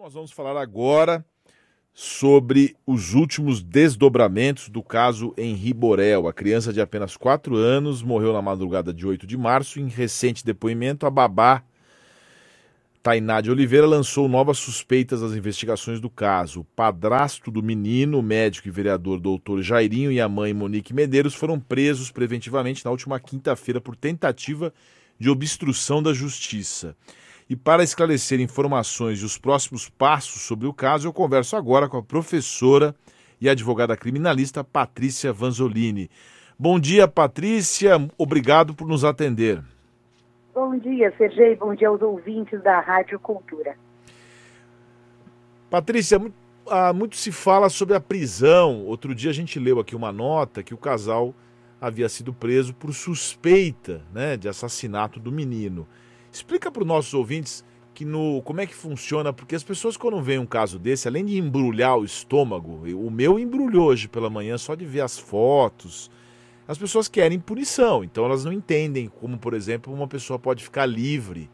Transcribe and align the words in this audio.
nós 0.00 0.14
vamos 0.14 0.32
falar 0.32 0.58
agora 0.58 1.22
sobre 1.92 2.74
os 2.86 3.12
últimos 3.12 3.62
desdobramentos 3.62 4.70
do 4.70 4.82
caso 4.82 5.34
Henri 5.36 5.74
Borel. 5.74 6.26
A 6.26 6.32
criança 6.32 6.72
de 6.72 6.80
apenas 6.80 7.18
4 7.18 7.54
anos 7.54 8.02
morreu 8.02 8.32
na 8.32 8.40
madrugada 8.40 8.94
de 8.94 9.06
8 9.06 9.26
de 9.26 9.36
março. 9.36 9.78
Em 9.78 9.88
recente 9.88 10.42
depoimento, 10.42 11.04
a 11.04 11.10
babá 11.10 11.62
Tainá 13.02 13.42
de 13.42 13.50
Oliveira 13.50 13.86
lançou 13.86 14.26
novas 14.26 14.56
suspeitas 14.56 15.22
às 15.22 15.32
investigações 15.32 16.00
do 16.00 16.08
caso. 16.08 16.60
O 16.60 16.64
padrasto 16.64 17.50
do 17.50 17.62
menino, 17.62 18.22
médico 18.22 18.68
e 18.68 18.70
vereador 18.70 19.20
doutor 19.20 19.60
Jairinho 19.60 20.10
e 20.10 20.18
a 20.18 20.30
mãe 20.30 20.54
Monique 20.54 20.94
Medeiros 20.94 21.34
foram 21.34 21.60
presos 21.60 22.10
preventivamente 22.10 22.86
na 22.86 22.90
última 22.90 23.20
quinta-feira 23.20 23.82
por 23.82 23.94
tentativa 23.94 24.72
de 25.18 25.28
obstrução 25.28 26.02
da 26.02 26.14
justiça. 26.14 26.96
E 27.50 27.56
para 27.56 27.82
esclarecer 27.82 28.40
informações 28.40 29.18
e 29.18 29.24
os 29.24 29.36
próximos 29.36 29.88
passos 29.88 30.42
sobre 30.42 30.68
o 30.68 30.72
caso, 30.72 31.08
eu 31.08 31.12
converso 31.12 31.56
agora 31.56 31.88
com 31.88 31.96
a 31.96 32.02
professora 32.02 32.94
e 33.40 33.48
advogada 33.48 33.96
criminalista 33.96 34.62
Patrícia 34.62 35.32
Vanzolini. 35.32 36.08
Bom 36.56 36.78
dia, 36.78 37.08
Patrícia. 37.08 38.08
Obrigado 38.16 38.72
por 38.72 38.86
nos 38.86 39.04
atender. 39.04 39.60
Bom 40.54 40.78
dia, 40.78 41.12
Sergei. 41.18 41.56
Bom 41.56 41.74
dia 41.74 41.88
aos 41.88 42.00
ouvintes 42.00 42.62
da 42.62 42.78
Rádio 42.78 43.18
Cultura. 43.18 43.74
Patrícia, 45.68 46.22
ah, 46.68 46.92
muito 46.92 47.16
se 47.16 47.32
fala 47.32 47.68
sobre 47.68 47.96
a 47.96 48.00
prisão. 48.00 48.84
Outro 48.84 49.12
dia 49.12 49.30
a 49.30 49.34
gente 49.34 49.58
leu 49.58 49.80
aqui 49.80 49.96
uma 49.96 50.12
nota 50.12 50.62
que 50.62 50.72
o 50.72 50.78
casal 50.78 51.34
havia 51.80 52.08
sido 52.08 52.32
preso 52.32 52.72
por 52.72 52.94
suspeita 52.94 54.02
né, 54.14 54.36
de 54.36 54.48
assassinato 54.48 55.18
do 55.18 55.32
menino. 55.32 55.84
Explica 56.32 56.70
para 56.70 56.82
os 56.82 56.88
nossos 56.88 57.12
ouvintes 57.14 57.64
que 57.92 58.04
no, 58.04 58.40
como 58.42 58.60
é 58.60 58.66
que 58.66 58.74
funciona, 58.74 59.32
porque 59.32 59.54
as 59.54 59.62
pessoas 59.62 59.96
quando 59.96 60.20
veem 60.22 60.38
um 60.38 60.46
caso 60.46 60.78
desse, 60.78 61.08
além 61.08 61.24
de 61.24 61.38
embrulhar 61.38 61.98
o 61.98 62.04
estômago, 62.04 62.80
o 62.96 63.10
meu 63.10 63.38
embrulhou 63.38 63.88
hoje 63.88 64.08
pela 64.08 64.30
manhã 64.30 64.56
só 64.56 64.74
de 64.74 64.86
ver 64.86 65.02
as 65.02 65.18
fotos, 65.18 66.10
as 66.66 66.78
pessoas 66.78 67.08
querem 67.08 67.38
punição, 67.38 68.04
então 68.04 68.24
elas 68.24 68.44
não 68.44 68.52
entendem 68.52 69.08
como, 69.08 69.36
por 69.36 69.54
exemplo, 69.54 69.92
uma 69.92 70.06
pessoa 70.06 70.38
pode 70.38 70.62
ficar 70.62 70.86
livre 70.86 71.50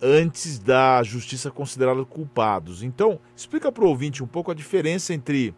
antes 0.00 0.58
da 0.58 1.02
justiça 1.02 1.50
considerá-los 1.50 2.06
culpados. 2.08 2.82
Então, 2.82 3.18
explica 3.34 3.72
para 3.72 3.84
o 3.84 3.88
ouvinte 3.88 4.22
um 4.22 4.26
pouco 4.26 4.50
a 4.50 4.54
diferença 4.54 5.12
entre 5.12 5.54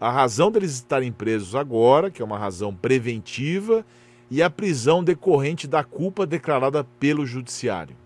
a 0.00 0.10
razão 0.10 0.50
deles 0.50 0.74
estarem 0.74 1.10
presos 1.10 1.54
agora, 1.54 2.10
que 2.10 2.22
é 2.22 2.24
uma 2.24 2.38
razão 2.38 2.74
preventiva, 2.74 3.84
e 4.30 4.42
a 4.42 4.50
prisão 4.50 5.02
decorrente 5.02 5.66
da 5.66 5.82
culpa 5.82 6.26
declarada 6.26 6.84
pelo 6.98 7.24
judiciário. 7.24 7.96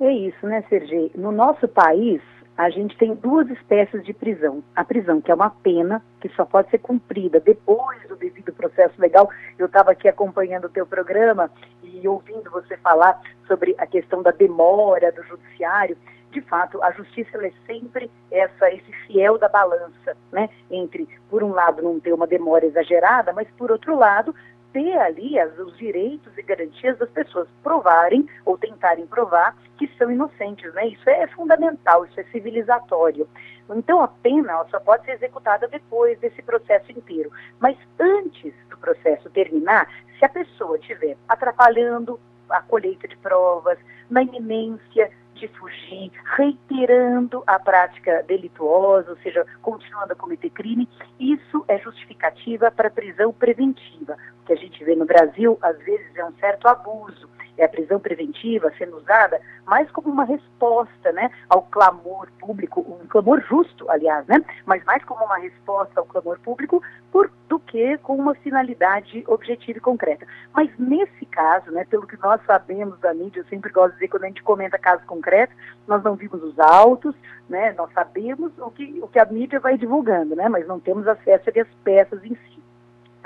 É 0.00 0.12
isso, 0.12 0.46
né, 0.46 0.62
Sergei? 0.68 1.10
No 1.14 1.30
nosso 1.30 1.68
país, 1.68 2.20
a 2.56 2.70
gente 2.70 2.96
tem 2.96 3.14
duas 3.14 3.48
espécies 3.50 4.04
de 4.04 4.12
prisão. 4.12 4.62
A 4.76 4.84
prisão, 4.84 5.20
que 5.20 5.30
é 5.30 5.34
uma 5.34 5.50
pena, 5.50 6.02
que 6.20 6.28
só 6.30 6.44
pode 6.44 6.70
ser 6.70 6.78
cumprida 6.78 7.40
depois 7.40 8.00
do 8.08 8.16
devido 8.16 8.52
processo 8.52 8.94
legal. 9.00 9.28
Eu 9.58 9.66
estava 9.66 9.90
aqui 9.90 10.08
acompanhando 10.08 10.66
o 10.66 10.68
teu 10.68 10.86
programa 10.86 11.50
e 11.82 12.06
ouvindo 12.06 12.50
você 12.50 12.76
falar 12.76 13.20
sobre 13.46 13.74
a 13.78 13.86
questão 13.86 14.22
da 14.22 14.30
demora 14.30 15.10
do 15.10 15.22
judiciário. 15.24 15.96
De 16.30 16.40
fato, 16.42 16.82
a 16.82 16.90
justiça 16.92 17.38
é 17.44 17.52
sempre 17.66 18.10
essa, 18.30 18.68
esse 18.70 18.92
fiel 19.06 19.38
da 19.38 19.48
balança, 19.48 20.16
né? 20.32 20.48
Entre, 20.70 21.08
por 21.30 21.42
um 21.42 21.50
lado, 21.50 21.82
não 21.82 22.00
ter 22.00 22.12
uma 22.12 22.26
demora 22.26 22.66
exagerada, 22.66 23.32
mas, 23.32 23.48
por 23.56 23.70
outro 23.70 23.96
lado, 23.96 24.34
ter 24.74 24.98
ali 24.98 25.38
as, 25.38 25.56
os 25.56 25.78
direitos 25.78 26.36
e 26.36 26.42
garantias 26.42 26.98
das 26.98 27.08
pessoas 27.10 27.48
provarem 27.62 28.28
ou 28.44 28.58
tentarem 28.58 29.06
provar 29.06 29.56
que 29.78 29.88
são 29.96 30.10
inocentes, 30.10 30.74
né? 30.74 30.88
Isso 30.88 31.08
é 31.08 31.26
fundamental, 31.28 32.04
isso 32.04 32.20
é 32.20 32.24
civilizatório. 32.24 33.26
Então 33.70 34.02
a 34.02 34.08
pena 34.08 34.64
só 34.70 34.80
pode 34.80 35.04
ser 35.04 35.12
executada 35.12 35.68
depois 35.68 36.18
desse 36.18 36.42
processo 36.42 36.90
inteiro. 36.90 37.30
Mas 37.60 37.78
antes 37.98 38.52
do 38.68 38.76
processo 38.76 39.30
terminar, 39.30 39.88
se 40.18 40.24
a 40.24 40.28
pessoa 40.28 40.76
estiver 40.76 41.16
atrapalhando 41.28 42.20
a 42.50 42.60
colheita 42.60 43.06
de 43.06 43.16
provas, 43.16 43.78
na 44.10 44.22
iminência 44.22 45.10
de 45.34 45.48
fugir, 45.48 46.12
reiterando 46.36 47.42
a 47.46 47.58
prática 47.58 48.22
delituosa, 48.22 49.10
ou 49.10 49.16
seja, 49.18 49.44
continuando 49.62 50.12
a 50.12 50.16
cometer 50.16 50.50
crime, 50.50 50.88
isso 51.18 51.64
é 51.68 51.78
justificativa 51.78 52.70
para 52.70 52.90
prisão 52.90 53.32
preventiva. 53.32 54.16
Que 54.46 54.52
a 54.52 54.56
gente 54.56 54.82
vê 54.84 54.94
no 54.94 55.04
Brasil, 55.04 55.58
às 55.62 55.76
vezes, 55.78 56.14
é 56.16 56.24
um 56.24 56.34
certo 56.34 56.68
abuso 56.68 57.28
é 57.56 57.64
a 57.64 57.68
prisão 57.68 58.00
preventiva 58.00 58.72
sendo 58.76 58.96
usada 58.96 59.40
mais 59.64 59.90
como 59.90 60.10
uma 60.10 60.24
resposta 60.24 61.12
né, 61.12 61.30
ao 61.48 61.62
clamor 61.62 62.28
público, 62.38 62.80
um 62.80 63.06
clamor 63.06 63.40
justo, 63.48 63.88
aliás, 63.90 64.26
né, 64.26 64.44
mas 64.66 64.84
mais 64.84 65.02
como 65.04 65.24
uma 65.24 65.38
resposta 65.38 66.00
ao 66.00 66.06
clamor 66.06 66.38
público 66.40 66.82
por, 67.10 67.30
do 67.48 67.58
que 67.58 67.96
com 67.98 68.16
uma 68.16 68.34
finalidade 68.34 69.24
objetiva 69.26 69.78
e 69.78 69.80
concreta. 69.80 70.26
Mas 70.52 70.70
nesse 70.78 71.24
caso, 71.26 71.70
né, 71.70 71.84
pelo 71.88 72.06
que 72.06 72.20
nós 72.20 72.40
sabemos 72.44 72.98
da 73.00 73.14
mídia, 73.14 73.40
eu 73.40 73.46
sempre 73.46 73.70
gosto 73.70 73.92
de 73.92 74.00
dizer 74.00 74.08
quando 74.08 74.24
a 74.24 74.28
gente 74.28 74.42
comenta 74.42 74.78
casos 74.78 75.04
concretos, 75.06 75.56
nós 75.86 76.02
não 76.02 76.16
vimos 76.16 76.42
os 76.42 76.58
autos, 76.58 77.14
né, 77.48 77.72
nós 77.72 77.90
sabemos 77.92 78.52
o 78.58 78.70
que, 78.70 79.00
o 79.00 79.08
que 79.08 79.18
a 79.18 79.24
mídia 79.24 79.60
vai 79.60 79.78
divulgando, 79.78 80.34
né, 80.34 80.48
mas 80.48 80.66
não 80.66 80.80
temos 80.80 81.06
acesso 81.06 81.48
às 81.48 81.68
peças 81.84 82.22
em 82.24 82.34
si. 82.34 82.62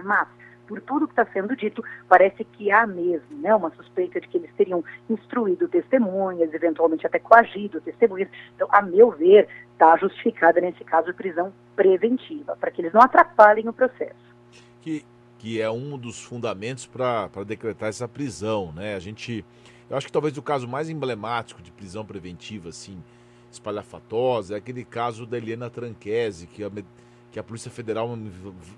Mas 0.05 0.29
por 0.69 0.81
tudo 0.83 1.09
que 1.09 1.13
está 1.13 1.25
sendo 1.33 1.57
dito, 1.57 1.83
parece 2.07 2.45
que 2.45 2.71
há 2.71 2.87
mesmo 2.87 3.39
né, 3.39 3.55
uma 3.55 3.71
suspeita 3.71 4.21
de 4.21 4.29
que 4.29 4.37
eles 4.37 4.51
teriam 4.57 4.85
instruído 5.09 5.67
testemunhas, 5.67 6.53
eventualmente 6.53 7.07
até 7.07 7.19
coagido 7.19 7.81
testemunhas. 7.81 8.29
Então, 8.55 8.69
a 8.71 8.83
meu 8.83 9.11
ver, 9.11 9.49
está 9.73 9.97
justificada 9.97 10.61
nesse 10.61 10.85
caso 10.85 11.15
prisão 11.15 11.53
preventiva, 11.75 12.55
para 12.57 12.71
que 12.71 12.83
eles 12.83 12.93
não 12.93 13.01
atrapalhem 13.01 13.69
o 13.69 13.73
processo. 13.73 14.29
Que, 14.83 15.05
que 15.39 15.61
é 15.61 15.71
um 15.71 15.97
dos 15.97 16.23
fundamentos 16.23 16.87
para 16.87 17.29
decretar 17.47 17.89
essa 17.89 18.07
prisão, 18.07 18.73
né? 18.73 18.95
A 18.95 18.99
gente, 18.99 19.45
eu 19.89 19.97
acho 19.97 20.07
que 20.07 20.13
talvez 20.13 20.37
o 20.37 20.43
caso 20.43 20.69
mais 20.69 20.91
emblemático 20.91 21.63
de 21.63 21.73
prisão 21.73 22.05
preventiva, 22.05 22.69
assim, 22.69 23.03
espalhafatosa, 23.51 24.55
é 24.55 24.59
aquele 24.59 24.85
caso 24.85 25.25
da 25.25 25.39
Helena 25.39 25.71
Tranquese, 25.71 26.47
que 26.47 26.63
a 26.63 26.71
que 27.31 27.39
a 27.39 27.43
Polícia 27.43 27.71
Federal 27.71 28.19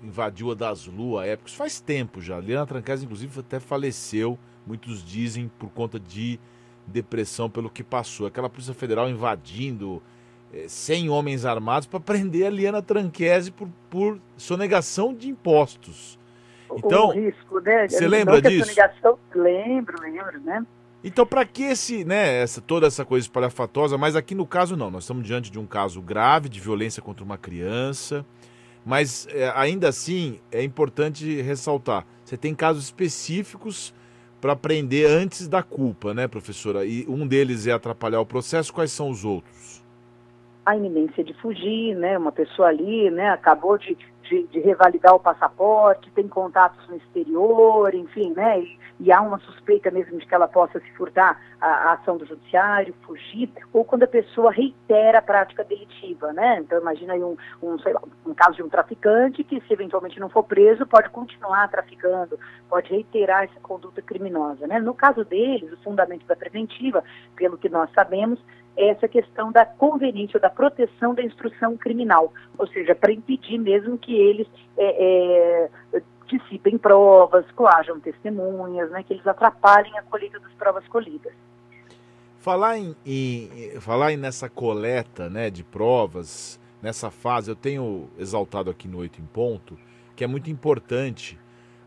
invadiu 0.03 0.51
a 0.51 0.55
das 0.55 0.85
Lua 0.85 1.23
à 1.23 1.27
época. 1.27 1.49
Isso 1.49 1.57
faz 1.57 1.79
tempo 1.79 2.21
já. 2.21 2.39
Liana 2.39 2.65
Trancas, 2.65 3.01
inclusive, 3.03 3.39
até 3.39 3.59
faleceu, 3.59 4.37
muitos 4.65 5.03
dizem, 5.03 5.49
por 5.59 5.69
conta 5.69 5.99
de 5.99 6.39
depressão 6.85 7.49
pelo 7.49 7.69
que 7.69 7.83
passou. 7.83 8.27
Aquela 8.27 8.49
Polícia 8.49 8.73
Federal 8.73 9.09
invadindo 9.09 10.01
é, 10.53 10.67
100 10.67 11.09
homens 11.09 11.45
armados 11.45 11.87
para 11.87 11.99
prender 11.99 12.45
a 12.45 12.49
Liana 12.49 12.81
Tranquese 12.81 13.51
por, 13.51 13.69
por 13.89 14.19
sonegação 14.35 15.13
de 15.13 15.29
impostos. 15.29 16.19
Então, 16.75 17.09
o 17.09 17.11
risco, 17.11 17.59
né? 17.59 17.87
Você 17.87 18.07
lembra 18.07 18.41
disso? 18.41 18.73
Sonegação, 18.73 19.17
lembro, 19.33 20.01
lembro, 20.01 20.39
né? 20.41 20.65
Então, 21.03 21.25
para 21.25 21.43
que 21.45 21.63
esse, 21.63 22.05
né, 22.05 22.41
essa, 22.41 22.61
toda 22.61 22.85
essa 22.85 23.03
coisa 23.03 23.25
espalhafatosa? 23.25 23.97
Mas 23.97 24.15
aqui 24.15 24.35
no 24.35 24.45
caso, 24.45 24.77
não. 24.77 24.91
Nós 24.91 25.03
estamos 25.03 25.25
diante 25.25 25.51
de 25.51 25.57
um 25.57 25.65
caso 25.65 26.01
grave 26.01 26.47
de 26.47 26.59
violência 26.59 27.01
contra 27.01 27.23
uma 27.23 27.37
criança. 27.37 28.23
Mas 28.85 29.27
é, 29.31 29.51
ainda 29.55 29.89
assim, 29.89 30.39
é 30.51 30.63
importante 30.63 31.41
ressaltar: 31.41 32.05
você 32.23 32.37
tem 32.37 32.53
casos 32.53 32.85
específicos 32.85 33.93
para 34.39 34.55
prender 34.55 35.07
antes 35.07 35.47
da 35.47 35.61
culpa, 35.61 36.13
né, 36.13 36.27
professora? 36.27 36.85
E 36.85 37.05
um 37.07 37.27
deles 37.27 37.67
é 37.67 37.71
atrapalhar 37.71 38.19
o 38.21 38.25
processo. 38.25 38.73
Quais 38.73 38.91
são 38.91 39.09
os 39.09 39.23
outros? 39.23 39.83
A 40.65 40.75
iminência 40.75 41.23
de 41.23 41.33
fugir, 41.35 41.95
né? 41.95 42.17
Uma 42.17 42.31
pessoa 42.31 42.67
ali, 42.67 43.09
né, 43.09 43.29
acabou 43.29 43.77
de, 43.77 43.97
de, 44.31 44.43
de 44.47 44.59
revalidar 44.61 45.13
o 45.13 45.19
passaporte, 45.19 46.09
tem 46.11 46.25
contatos 46.25 46.87
no 46.87 46.95
exterior, 46.95 47.93
enfim, 47.93 48.31
né? 48.33 48.61
E, 48.61 48.79
e 49.01 49.11
há 49.11 49.19
uma 49.19 49.39
suspeita 49.39 49.91
mesmo 49.91 50.17
de 50.17 50.25
que 50.25 50.33
ela 50.33 50.47
possa 50.47 50.79
se 50.79 50.89
furtar 50.93 51.37
a, 51.59 51.93
ação 51.93 52.17
do 52.17 52.25
judiciário, 52.25 52.95
fugir, 53.01 53.51
ou 53.73 53.83
quando 53.83 54.03
a 54.03 54.07
pessoa 54.07 54.51
reitera 54.51 55.17
a 55.17 55.21
prática 55.21 55.65
delitiva, 55.65 56.31
né? 56.31 56.59
Então 56.59 56.79
imagina 56.79 57.13
aí 57.13 57.21
um, 57.21 57.35
um, 57.61 57.75
lá, 57.85 58.01
um 58.25 58.33
caso 58.33 58.55
de 58.55 58.63
um 58.63 58.69
traficante 58.69 59.43
que 59.43 59.59
se 59.67 59.73
eventualmente 59.73 60.19
não 60.19 60.29
for 60.29 60.43
preso, 60.43 60.85
pode 60.85 61.09
continuar 61.09 61.67
traficando, 61.67 62.39
pode 62.69 62.89
reiterar 62.89 63.43
essa 63.43 63.59
conduta 63.59 64.01
criminosa, 64.01 64.65
né? 64.65 64.79
No 64.79 64.93
caso 64.93 65.25
deles, 65.25 65.73
o 65.73 65.83
fundamento 65.83 66.25
da 66.25 66.37
preventiva, 66.37 67.03
pelo 67.35 67.57
que 67.57 67.67
nós 67.67 67.89
sabemos, 67.93 68.39
essa 68.75 69.07
questão 69.07 69.51
da 69.51 69.65
conveniência, 69.65 70.39
da 70.39 70.49
proteção 70.49 71.13
da 71.13 71.23
instrução 71.23 71.77
criminal, 71.77 72.33
ou 72.57 72.67
seja, 72.67 72.95
para 72.95 73.11
impedir 73.11 73.57
mesmo 73.57 73.97
que 73.97 74.15
eles 74.15 74.47
é, 74.77 75.67
é, 75.95 76.01
dissipem 76.27 76.77
provas, 76.77 77.45
coajam 77.51 77.99
testemunhas, 77.99 78.89
né, 78.91 79.03
que 79.03 79.13
eles 79.13 79.27
atrapalhem 79.27 79.97
a 79.97 80.01
colheita 80.03 80.39
das 80.39 80.51
provas 80.53 80.87
colhidas. 80.87 81.33
Falar 82.39 82.77
em, 82.77 82.95
em, 83.05 83.79
falar 83.79 84.13
em 84.13 84.17
nessa 84.17 84.49
coleta 84.49 85.29
né, 85.29 85.49
de 85.49 85.63
provas, 85.63 86.59
nessa 86.81 87.11
fase, 87.11 87.51
eu 87.51 87.55
tenho 87.55 88.09
exaltado 88.17 88.69
aqui 88.69 88.87
no 88.87 88.99
Oito 88.99 89.21
em 89.21 89.25
Ponto, 89.25 89.77
que 90.15 90.23
é 90.23 90.27
muito 90.27 90.49
importante. 90.49 91.37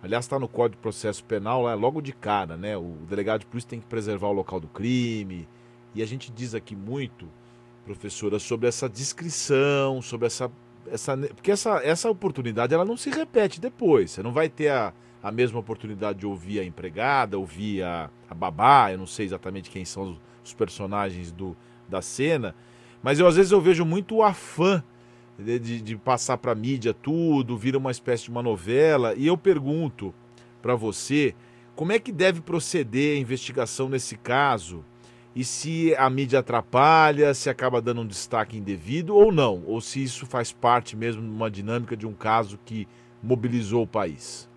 Aliás, 0.02 0.26
está 0.26 0.38
no 0.38 0.46
Código 0.46 0.76
de 0.76 0.82
Processo 0.82 1.25
Penal, 1.25 1.62
lá, 1.62 1.75
logo 1.75 2.00
de 2.00 2.12
cara, 2.12 2.56
né? 2.56 2.76
O 2.76 2.94
delegado 3.08 3.40
de 3.40 3.46
polícia 3.46 3.70
tem 3.70 3.80
que 3.80 3.87
preservar 3.87 4.28
o 4.28 4.32
local 4.32 4.60
do 4.60 4.69
crime. 4.69 5.48
E 5.94 6.02
a 6.02 6.06
gente 6.06 6.32
diz 6.32 6.55
aqui 6.55 6.75
muito 6.75 7.29
professora, 7.85 8.38
sobre 8.38 8.67
essa 8.67 8.88
descrição, 8.88 10.00
sobre 10.02 10.26
essa. 10.26 10.50
essa 10.91 11.17
porque 11.17 11.50
essa, 11.50 11.81
essa 11.85 12.11
oportunidade 12.11 12.75
ela 12.75 12.85
não 12.85 12.96
se 12.96 13.11
repete 13.11 13.61
depois. 13.61 14.11
Você 14.11 14.23
não 14.23 14.32
vai 14.32 14.49
ter 14.49 14.69
a, 14.69 14.93
a 15.23 15.31
mesma 15.31 15.61
oportunidade 15.61 16.19
de 16.19 16.26
ouvir 16.26 16.61
a 16.61 16.64
empregada, 16.64 17.38
ouvir 17.38 17.82
a, 17.82 18.11
a 18.29 18.35
babá, 18.35 18.91
eu 18.91 18.99
não 18.99 19.06
sei 19.06 19.26
exatamente 19.26 19.70
quem 19.70 19.85
são 19.85 20.11
os, 20.11 20.20
os 20.44 20.55
personagens 20.55 21.31
do, 21.31 21.56
da 21.88 22.02
cena, 22.02 22.55
mas 23.02 23.20
eu 23.20 23.26
às 23.26 23.37
vezes 23.37 23.52
eu 23.52 23.61
vejo 23.61 23.85
muito 23.85 24.17
o 24.17 24.23
afã 24.23 24.82
de, 25.38 25.58
de, 25.58 25.81
de 25.81 25.97
passar 25.97 26.38
para 26.38 26.55
mídia 26.55 26.94
tudo, 26.94 27.56
vira 27.56 27.79
uma 27.79 27.90
espécie 27.90 28.25
de 28.25 28.31
uma 28.31 28.43
novela, 28.43 29.14
e 29.14 29.26
eu 29.26 29.37
pergunto 29.37 30.14
para 30.61 30.75
você 30.75 31.35
como 31.75 31.93
é 31.93 31.99
que 31.99 32.12
deve 32.12 32.40
proceder 32.40 33.17
a 33.17 33.20
investigação 33.20 33.88
nesse 33.88 34.17
caso 34.17 34.85
e 35.34 35.44
se 35.44 35.94
a 35.96 36.08
mídia 36.08 36.38
atrapalha, 36.38 37.34
se 37.34 37.50
acaba 37.50 37.82
dando 37.82 38.02
um 38.02 38.06
destaque 38.06 38.56
indevido 38.56 39.16
ou 39.16 39.32
não, 39.32 39.62
ou 39.66 39.81
se 39.81 40.02
isso 40.02 40.26
faz 40.26 40.52
parte 40.52 40.96
mesmo 40.96 41.22
de 41.22 41.28
uma 41.28 41.50
dinâmica 41.50 41.96
de 41.96 42.06
um 42.06 42.12
caso 42.12 42.58
que 42.64 42.86
mobilizou 43.22 43.82
o 43.82 43.86
país. 43.86 44.48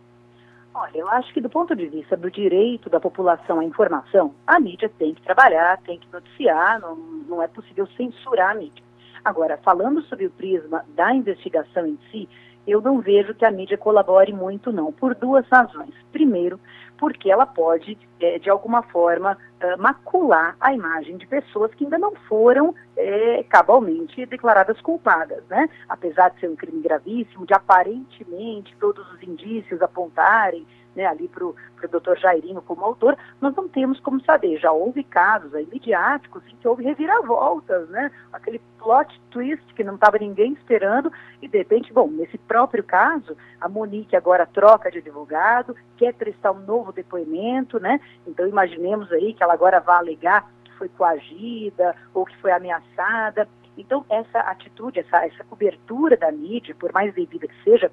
Olha, 0.74 0.95
eu 0.95 1.09
acho 1.09 1.33
que 1.33 1.41
do 1.41 1.50
ponto 1.50 1.75
de 1.75 1.88
vista 1.88 2.15
do 2.15 2.29
direito 2.29 2.88
da 2.88 3.00
população 3.00 3.59
à 3.59 3.65
informação, 3.65 4.35
a 4.45 4.59
mídia 4.59 4.91
tem 5.00 5.15
que 5.15 5.21
trabalhar, 5.24 5.79
tem 5.79 5.97
que 5.97 6.07
noticiar, 6.13 6.80
não, 6.80 6.95
não 6.95 7.41
é 7.41 7.47
possível 7.47 7.88
censurar 7.97 8.51
a 8.51 8.56
mídia. 8.56 8.83
Agora, 9.25 9.57
falando 9.57 10.03
sobre 10.03 10.27
o 10.27 10.30
prisma 10.30 10.85
da 10.95 11.13
investigação 11.15 11.88
em 11.88 11.97
si, 12.12 12.30
eu 12.68 12.80
não 12.80 13.01
vejo 13.01 13.33
que 13.33 13.45
a 13.45 13.50
mídia 13.50 13.77
colabore 13.77 14.31
muito, 14.31 14.71
não, 14.71 14.91
por 14.91 15.15
duas 15.15 15.47
razões. 15.47 15.94
Primeiro, 16.12 16.59
porque 16.97 17.31
ela 17.31 17.45
pode, 17.45 17.97
é, 18.19 18.39
de 18.39 18.49
alguma 18.49 18.81
forma, 18.83 19.38
uh, 19.61 19.81
macular 19.81 20.55
a 20.59 20.73
imagem 20.73 21.17
de 21.17 21.27
pessoas 21.27 21.73
que 21.73 21.83
ainda 21.83 21.97
não 21.97 22.13
foram 22.27 22.73
é, 22.95 23.44
cabalmente 23.44 24.25
declaradas 24.25 24.79
culpadas, 24.81 25.44
né? 25.49 25.69
Apesar 25.88 26.29
de 26.29 26.39
ser 26.39 26.49
um 26.49 26.55
crime 26.55 26.81
gravíssimo, 26.81 27.45
de 27.45 27.53
aparentemente 27.53 28.75
todos 28.79 29.09
os 29.13 29.21
indícios 29.23 29.81
apontarem 29.81 30.65
né, 30.97 31.05
ali 31.05 31.27
para 31.27 31.45
o 31.45 31.55
doutor 31.91 32.17
Jairinho 32.17 32.59
como 32.63 32.83
autor, 32.83 33.15
nós 33.39 33.55
não 33.55 33.69
temos 33.69 33.99
como 33.99 34.19
saber. 34.23 34.57
Já 34.57 34.71
houve 34.71 35.03
casos 35.03 35.53
aí 35.53 35.67
midiáticos 35.71 36.41
em 36.47 36.55
que 36.55 36.67
houve 36.67 36.83
reviravoltas, 36.83 37.88
né? 37.89 38.11
Aquele 38.33 38.59
plot 38.79 39.21
twist 39.29 39.63
que 39.75 39.83
não 39.83 39.94
estava 39.94 40.17
ninguém 40.17 40.53
esperando 40.53 41.11
e 41.39 41.47
de 41.47 41.59
repente, 41.59 41.94
bom, 41.94 42.07
nesse 42.07 42.38
próprio 42.39 42.83
caso, 42.83 43.38
a 43.61 43.69
Monique 43.69 44.15
agora 44.15 44.47
troca 44.47 44.89
de 44.89 44.97
advogado, 44.97 45.75
quer 45.97 46.15
prestar 46.15 46.51
um 46.51 46.65
novo 46.65 46.91
depoimento, 46.91 47.79
né? 47.79 48.01
Então 48.25 48.47
imaginemos 48.47 49.11
aí 49.11 49.35
que 49.35 49.44
ela 49.44 49.53
agora 49.53 49.79
vá 49.79 49.97
alegar 49.97 50.49
que 50.63 50.73
foi 50.73 50.89
coagida 50.89 51.95
ou 52.11 52.25
que 52.25 52.35
foi 52.38 52.51
ameaçada. 52.51 53.47
Então, 53.77 54.03
essa 54.09 54.39
atitude, 54.39 54.99
essa, 54.99 55.23
essa 55.23 55.44
cobertura 55.44 56.17
da 56.17 56.31
mídia, 56.31 56.73
por 56.73 56.91
mais 56.91 57.13
devida 57.13 57.47
que 57.47 57.63
seja, 57.63 57.91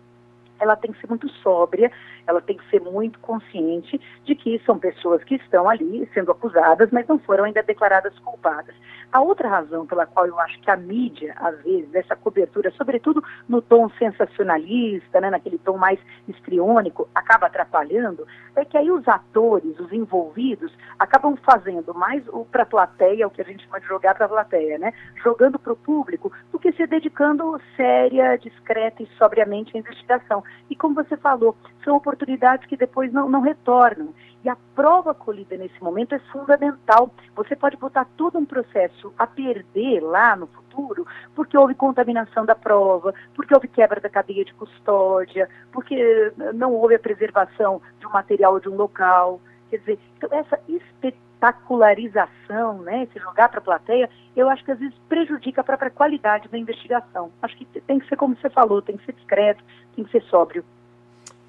ela 0.60 0.76
tem 0.76 0.92
que 0.92 1.00
ser 1.00 1.08
muito 1.08 1.28
sóbria, 1.28 1.90
ela 2.26 2.40
tem 2.40 2.56
que 2.56 2.68
ser 2.70 2.80
muito 2.80 3.18
consciente 3.18 4.00
de 4.24 4.34
que 4.34 4.60
são 4.64 4.78
pessoas 4.78 5.22
que 5.24 5.34
estão 5.36 5.68
ali 5.68 6.08
sendo 6.14 6.30
acusadas, 6.30 6.90
mas 6.90 7.06
não 7.06 7.18
foram 7.18 7.44
ainda 7.44 7.62
declaradas 7.62 8.18
culpadas. 8.20 8.74
A 9.12 9.20
outra 9.20 9.48
razão 9.48 9.86
pela 9.86 10.06
qual 10.06 10.26
eu 10.26 10.38
acho 10.40 10.60
que 10.60 10.70
a 10.70 10.76
mídia, 10.76 11.34
às 11.36 11.62
vezes, 11.62 11.94
essa 11.94 12.16
cobertura, 12.16 12.72
sobretudo 12.72 13.22
no 13.48 13.62
tom 13.62 13.88
sensacionalista, 13.90 15.20
né, 15.20 15.30
naquele 15.30 15.58
tom 15.58 15.76
mais 15.76 16.00
histriônico, 16.26 17.08
acaba 17.14 17.46
atrapalhando, 17.46 18.26
é 18.56 18.64
que 18.64 18.76
aí 18.76 18.90
os 18.90 19.06
atores, 19.06 19.78
os 19.78 19.92
envolvidos, 19.92 20.72
acabam 20.98 21.36
fazendo 21.36 21.94
mais 21.94 22.24
para 22.50 22.62
a 22.62 22.66
plateia, 22.66 23.26
o 23.26 23.30
que 23.30 23.40
a 23.40 23.44
gente 23.44 23.64
chama 23.64 23.80
de 23.80 23.86
jogar 23.86 24.14
para 24.14 24.26
a 24.26 24.28
plateia, 24.28 24.78
né, 24.78 24.92
jogando 25.22 25.58
para 25.58 25.72
o 25.72 25.76
público, 25.76 26.32
do 26.50 26.58
que 26.58 26.72
se 26.72 26.86
dedicando 26.86 27.60
séria, 27.76 28.36
discreta 28.36 29.02
e 29.02 29.06
sobriamente 29.18 29.76
à 29.76 29.80
investigação. 29.80 30.42
E 30.69 30.76
como 30.76 30.94
você 30.94 31.17
falou, 31.17 31.56
são 31.85 31.96
oportunidades 31.96 32.67
que 32.67 32.76
depois 32.76 33.12
não, 33.12 33.29
não 33.29 33.41
retornam. 33.41 34.14
E 34.44 34.49
a 34.49 34.56
prova 34.75 35.14
colhida 35.14 35.56
nesse 35.56 35.82
momento 35.82 36.14
é 36.14 36.19
fundamental. 36.31 37.11
Você 37.35 37.56
pode 37.56 37.76
botar 37.76 38.06
todo 38.17 38.38
um 38.38 38.44
processo 38.44 39.12
a 39.19 39.26
perder 39.26 40.00
lá 40.00 40.37
no 40.37 40.46
futuro, 40.46 41.06
porque 41.35 41.56
houve 41.56 41.75
contaminação 41.75 42.44
da 42.44 42.55
prova, 42.55 43.14
porque 43.35 43.55
houve 43.55 43.69
quebra 43.69 44.00
da 44.00 44.11
cadeia 44.11 44.44
de 44.44 44.52
custódia, 44.55 45.49
porque 45.73 46.32
não 46.55 46.75
houve 46.75 46.94
a 46.94 46.99
preservação 46.99 47.81
de 47.99 48.06
um 48.06 48.11
material 48.11 48.61
de 48.61 48.69
um 48.69 48.76
local. 48.76 49.40
Quer 49.75 49.81
dizer, 49.81 49.99
então 50.17 50.29
essa 50.32 50.61
espetacularização, 50.69 52.82
né, 52.82 53.09
se 53.12 53.19
jogar 53.19 53.49
para 53.49 53.59
a 53.59 53.62
plateia, 53.62 54.09
eu 54.37 54.49
acho 54.49 54.65
que 54.65 54.71
às 54.71 54.79
vezes 54.79 54.94
prejudica 55.09 55.62
a 55.62 55.65
própria 55.65 55.91
qualidade 55.91 56.49
da 56.49 56.56
investigação. 56.56 57.32
Acho 57.43 57.56
que 57.56 57.65
tem 57.65 57.99
que 57.99 58.09
ser 58.09 58.15
como 58.17 58.37
você 58.37 58.49
falou, 58.50 58.81
tem 58.81 58.97
que 58.97 59.05
ser 59.05 59.15
discreto, 59.15 59.65
tem 59.97 60.05
que 60.05 60.12
ser 60.12 60.23
sóbrio. 60.25 60.65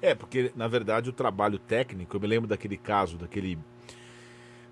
É, 0.02 0.12
porque 0.12 0.50
na 0.56 0.66
verdade 0.66 1.08
o 1.08 1.12
trabalho 1.12 1.56
técnico, 1.56 2.16
eu 2.16 2.20
me 2.20 2.26
lembro 2.26 2.48
daquele 2.48 2.76
caso, 2.76 3.16
daquele 3.16 3.56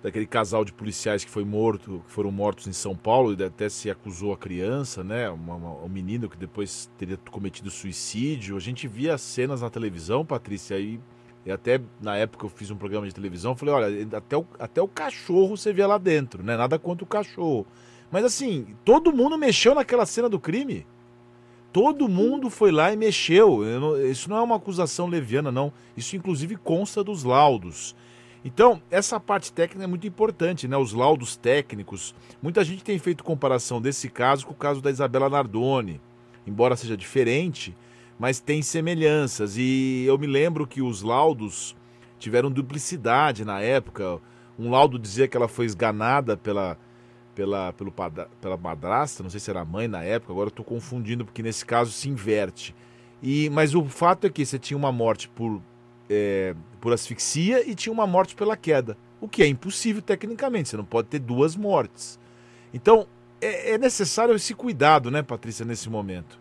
daquele 0.03 0.27
casal 0.27 0.65
de 0.65 0.73
policiais 0.73 1.23
que 1.23 1.31
foi 1.31 1.45
morto, 1.45 2.03
que 2.05 2.11
foram 2.11 2.29
mortos 2.29 2.67
em 2.67 2.73
São 2.73 2.93
Paulo 2.95 3.33
e 3.33 3.43
até 3.43 3.69
se 3.69 3.89
acusou 3.89 4.33
a 4.33 4.37
criança, 4.37 5.03
né, 5.03 5.29
uma, 5.29 5.55
uma, 5.55 5.83
um 5.83 5.89
menino 5.89 6.29
que 6.29 6.37
depois 6.37 6.91
teria 6.95 7.17
cometido 7.31 7.71
suicídio. 7.71 8.55
A 8.55 8.59
gente 8.59 8.87
via 8.87 9.17
cenas 9.17 9.61
na 9.61 9.69
televisão, 9.69 10.23
Patrícia, 10.23 10.77
e, 10.77 10.99
e 11.45 11.51
até 11.51 11.79
na 12.01 12.15
época 12.17 12.45
eu 12.45 12.49
fiz 12.49 12.71
um 12.71 12.75
programa 12.75 13.07
de 13.07 13.13
televisão, 13.13 13.55
falei, 13.55 13.75
olha, 13.75 14.17
até 14.17 14.35
o, 14.35 14.45
até 14.57 14.81
o 14.81 14.87
cachorro 14.87 15.55
você 15.55 15.71
via 15.71 15.85
lá 15.85 15.97
dentro, 15.97 16.41
né, 16.41 16.57
nada 16.57 16.79
contra 16.79 17.03
o 17.03 17.07
cachorro. 17.07 17.67
Mas 18.11 18.23
assim, 18.23 18.75
todo 18.83 19.13
mundo 19.13 19.37
mexeu 19.37 19.75
naquela 19.75 20.05
cena 20.05 20.29
do 20.29 20.39
crime. 20.39 20.85
Todo 21.75 22.07
mundo 22.07 22.49
foi 22.49 22.71
lá 22.71 22.93
e 22.93 22.95
mexeu. 22.95 23.59
Não, 23.79 24.01
isso 24.01 24.29
não 24.29 24.37
é 24.37 24.41
uma 24.41 24.55
acusação 24.55 25.07
leviana, 25.07 25.51
não. 25.51 25.73
Isso, 25.97 26.15
inclusive, 26.15 26.55
consta 26.55 27.03
dos 27.03 27.25
laudos. 27.25 27.93
Então, 28.45 28.81
essa 28.89 29.19
parte 29.19 29.51
técnica 29.51 29.83
é 29.83 29.87
muito 29.87 30.07
importante, 30.07 30.69
né? 30.69 30.77
Os 30.77 30.93
laudos 30.93 31.35
técnicos. 31.35 32.15
Muita 32.41 32.63
gente 32.63 32.81
tem 32.81 32.97
feito 32.97 33.25
comparação 33.25 33.81
desse 33.81 34.07
caso 34.07 34.45
com 34.45 34.53
o 34.53 34.55
caso 34.55 34.81
da 34.81 34.89
Isabela 34.89 35.29
Nardoni. 35.29 35.99
Embora 36.47 36.77
seja 36.77 36.95
diferente, 36.95 37.75
mas 38.19 38.39
tem 38.39 38.61
semelhanças. 38.61 39.57
E 39.57 40.03
eu 40.05 40.17
me 40.17 40.27
lembro 40.27 40.65
que 40.67 40.81
os 40.81 41.01
laudos 41.01 41.75
tiveram 42.17 42.49
duplicidade 42.49 43.45
na 43.45 43.61
época. 43.61 44.19
Um 44.57 44.69
laudo 44.69 44.97
dizia 44.97 45.27
que 45.27 45.35
ela 45.35 45.47
foi 45.47 45.65
esganada 45.65 46.37
pela 46.37 46.77
pela, 47.35 47.73
pelo, 47.73 47.93
pela 48.39 48.57
madrasta, 48.57 49.21
não 49.21 49.29
sei 49.29 49.41
se 49.41 49.49
era 49.49 49.65
mãe 49.65 49.87
na 49.89 50.01
época, 50.01 50.31
agora 50.31 50.47
estou 50.47 50.63
confundindo 50.63 51.25
porque 51.25 51.43
nesse 51.43 51.65
caso 51.65 51.91
se 51.91 52.09
inverte. 52.09 52.73
E, 53.21 53.49
mas 53.49 53.75
o 53.75 53.83
fato 53.85 54.25
é 54.25 54.29
que 54.29 54.45
você 54.45 54.57
tinha 54.57 54.77
uma 54.77 54.91
morte 54.91 55.27
por, 55.27 55.61
é, 56.09 56.55
por 56.79 56.93
asfixia 56.93 57.69
e 57.69 57.75
tinha 57.75 57.91
uma 57.91 58.07
morte 58.07 58.35
pela 58.35 58.55
queda, 58.55 58.97
o 59.19 59.27
que 59.27 59.43
é 59.43 59.47
impossível 59.47 60.01
tecnicamente, 60.01 60.69
você 60.69 60.77
não 60.77 60.85
pode 60.85 61.09
ter 61.09 61.19
duas 61.19 61.55
mortes. 61.55 62.17
Então 62.73 63.05
é, 63.41 63.71
é 63.71 63.77
necessário 63.77 64.33
esse 64.33 64.53
cuidado, 64.55 65.11
né, 65.11 65.21
Patrícia, 65.21 65.65
nesse 65.65 65.89
momento. 65.89 66.39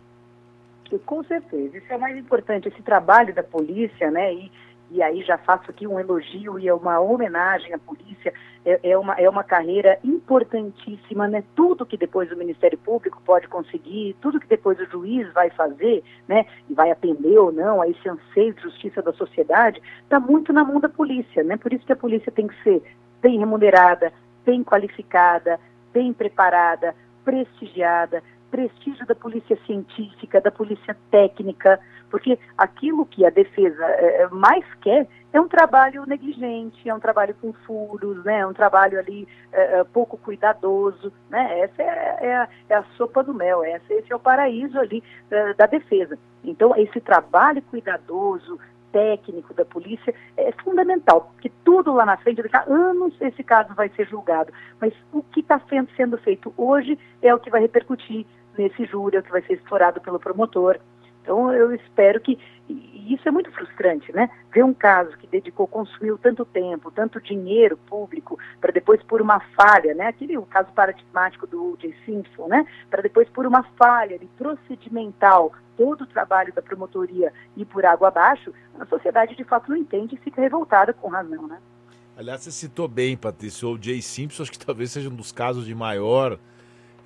Com 1.06 1.24
certeza, 1.24 1.78
isso 1.78 1.92
é 1.92 1.98
mais 1.98 2.16
importante, 2.16 2.68
esse 2.68 2.82
trabalho 2.82 3.34
da 3.34 3.42
polícia, 3.42 4.10
né, 4.10 4.32
e 4.32 4.50
e 4.90 5.02
aí 5.02 5.22
já 5.22 5.36
faço 5.38 5.70
aqui 5.70 5.86
um 5.86 5.98
elogio 5.98 6.56
e 6.58 6.68
é 6.68 6.74
uma 6.74 7.00
homenagem 7.00 7.72
à 7.74 7.78
polícia, 7.78 8.32
é, 8.64 8.78
é, 8.90 8.96
uma, 8.96 9.14
é 9.14 9.28
uma 9.28 9.42
carreira 9.42 9.98
importantíssima, 10.04 11.26
né? 11.26 11.42
Tudo 11.56 11.84
que 11.84 11.96
depois 11.96 12.30
o 12.30 12.36
Ministério 12.36 12.78
Público 12.78 13.20
pode 13.24 13.48
conseguir, 13.48 14.14
tudo 14.20 14.38
que 14.38 14.46
depois 14.46 14.78
o 14.78 14.86
juiz 14.86 15.32
vai 15.32 15.50
fazer, 15.50 16.04
né? 16.28 16.46
E 16.70 16.74
vai 16.74 16.90
atender 16.90 17.36
ou 17.38 17.50
não 17.50 17.82
a 17.82 17.88
esse 17.88 18.08
anseio 18.08 18.54
de 18.54 18.62
justiça 18.62 19.02
da 19.02 19.12
sociedade, 19.12 19.82
está 20.02 20.20
muito 20.20 20.52
na 20.52 20.64
mão 20.64 20.78
da 20.78 20.88
polícia, 20.88 21.42
né? 21.42 21.56
Por 21.56 21.72
isso 21.72 21.84
que 21.84 21.92
a 21.92 21.96
polícia 21.96 22.30
tem 22.30 22.46
que 22.46 22.62
ser 22.62 22.82
bem 23.20 23.38
remunerada, 23.38 24.12
bem 24.44 24.62
qualificada, 24.62 25.58
bem 25.92 26.12
preparada, 26.12 26.94
prestigiada, 27.24 28.22
prestígio 28.54 29.04
da 29.04 29.16
polícia 29.16 29.58
científica, 29.66 30.40
da 30.40 30.48
polícia 30.52 30.96
técnica, 31.10 31.80
porque 32.08 32.38
aquilo 32.56 33.04
que 33.04 33.26
a 33.26 33.30
defesa 33.30 33.84
é, 33.84 34.28
mais 34.28 34.64
quer 34.80 35.08
é 35.32 35.40
um 35.40 35.48
trabalho 35.48 36.06
negligente, 36.06 36.88
é 36.88 36.94
um 36.94 37.00
trabalho 37.00 37.34
com 37.42 37.52
furos, 37.52 38.24
né, 38.24 38.38
é 38.38 38.46
um 38.46 38.52
trabalho 38.52 38.96
ali 38.96 39.26
é, 39.50 39.82
pouco 39.82 40.16
cuidadoso, 40.16 41.12
né, 41.28 41.62
essa 41.62 41.82
é, 41.82 42.18
é, 42.20 42.36
a, 42.36 42.48
é, 42.68 42.74
a, 42.76 42.84
sopa 42.96 43.24
do 43.24 43.34
mel, 43.34 43.64
essa, 43.64 43.92
esse 43.92 44.12
é 44.12 44.14
o 44.14 44.20
paraíso 44.20 44.78
ali 44.78 45.02
da 45.56 45.66
defesa. 45.66 46.16
Então, 46.44 46.76
esse 46.76 47.00
trabalho 47.00 47.60
cuidadoso, 47.62 48.60
técnico 48.92 49.52
da 49.52 49.64
polícia 49.64 50.14
é 50.36 50.52
fundamental, 50.62 51.32
porque 51.32 51.50
tudo 51.64 51.92
lá 51.92 52.06
na 52.06 52.16
frente, 52.16 52.40
daqui 52.40 52.56
a 52.56 52.72
anos 52.72 53.12
esse 53.20 53.42
caso 53.42 53.74
vai 53.74 53.88
ser 53.88 54.06
julgado, 54.06 54.52
mas 54.80 54.94
o 55.12 55.20
que 55.20 55.40
está 55.40 55.60
sendo 55.96 56.16
feito 56.18 56.54
hoje 56.56 56.96
é 57.20 57.34
o 57.34 57.40
que 57.40 57.50
vai 57.50 57.60
repercutir 57.60 58.24
nesse 58.56 58.84
júri, 58.86 59.22
que 59.22 59.30
vai 59.30 59.42
ser 59.42 59.54
explorado 59.54 60.00
pelo 60.00 60.18
promotor, 60.18 60.78
Então 61.22 61.52
eu 61.52 61.74
espero 61.74 62.20
que 62.20 62.38
e 62.68 63.12
isso 63.12 63.28
é 63.28 63.30
muito 63.30 63.50
frustrante, 63.52 64.10
né? 64.12 64.30
Ver 64.52 64.64
um 64.64 64.72
caso 64.72 65.16
que 65.18 65.26
dedicou, 65.26 65.66
consumiu 65.66 66.16
tanto 66.16 66.44
tempo, 66.44 66.90
tanto 66.90 67.20
dinheiro 67.20 67.76
público, 67.76 68.38
para 68.60 68.72
depois 68.72 69.02
por 69.02 69.20
uma 69.20 69.40
falha, 69.40 69.94
né? 69.94 70.06
Aquele 70.06 70.38
o 70.38 70.46
caso 70.46 70.72
paradigmático 70.72 71.46
do 71.46 71.76
J. 71.78 71.94
Simpson, 72.06 72.48
né? 72.48 72.66
Para 72.88 73.02
depois 73.02 73.28
por 73.28 73.46
uma 73.46 73.62
falha 73.76 74.18
de 74.18 74.26
procedimental, 74.38 75.52
todo 75.76 76.02
o 76.02 76.06
trabalho 76.06 76.52
da 76.54 76.62
promotoria 76.62 77.32
ir 77.56 77.66
por 77.66 77.84
água 77.84 78.08
abaixo, 78.08 78.52
a 78.78 78.86
sociedade 78.86 79.36
de 79.36 79.44
fato 79.44 79.68
não 79.68 79.76
entende 79.76 80.14
e 80.14 80.18
fica 80.18 80.40
revoltada 80.40 80.94
com 80.94 81.08
razão, 81.08 81.46
né? 81.46 81.58
Aliás, 82.16 82.42
você 82.42 82.52
citou 82.52 82.88
bem, 82.88 83.16
Patrícia, 83.16 83.68
o 83.68 83.76
J. 83.76 84.00
Simpson, 84.00 84.44
acho 84.44 84.52
que 84.52 84.64
talvez 84.64 84.92
seja 84.92 85.10
um 85.10 85.14
dos 85.14 85.32
casos 85.32 85.66
de 85.66 85.74
maior 85.74 86.38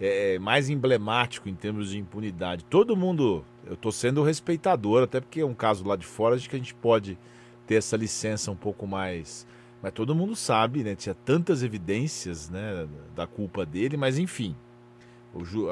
é, 0.01 0.35
é, 0.35 0.39
mais 0.39 0.71
emblemático 0.71 1.49
em 1.49 1.55
termos 1.55 1.91
de 1.91 1.99
impunidade. 1.99 2.65
Todo 2.65 2.97
mundo, 2.97 3.45
eu 3.67 3.75
estou 3.75 3.91
sendo 3.91 4.23
respeitador, 4.23 5.03
até 5.03 5.21
porque 5.21 5.41
é 5.41 5.47
um 5.47 5.55
caso 5.55 5.85
lá 5.87 5.97
de 5.97 6.07
fora, 6.07 6.37
acho 6.37 6.49
que 6.49 6.57
a 6.57 6.59
gente 6.59 6.75
pode 6.75 7.19
ter 7.67 7.75
essa 7.75 7.97
licença 7.97 8.51
um 8.51 8.57
pouco 8.57 8.87
mais. 8.87 9.47
Mas 9.83 9.93
todo 9.93 10.15
mundo 10.15 10.35
sabe, 10.35 10.83
né? 10.83 10.95
Tinha 10.95 11.15
tantas 11.15 11.63
evidências 11.63 12.49
né, 12.49 12.89
da 13.15 13.27
culpa 13.27 13.65
dele, 13.67 13.97
mas 13.97 14.19
enfim, 14.19 14.57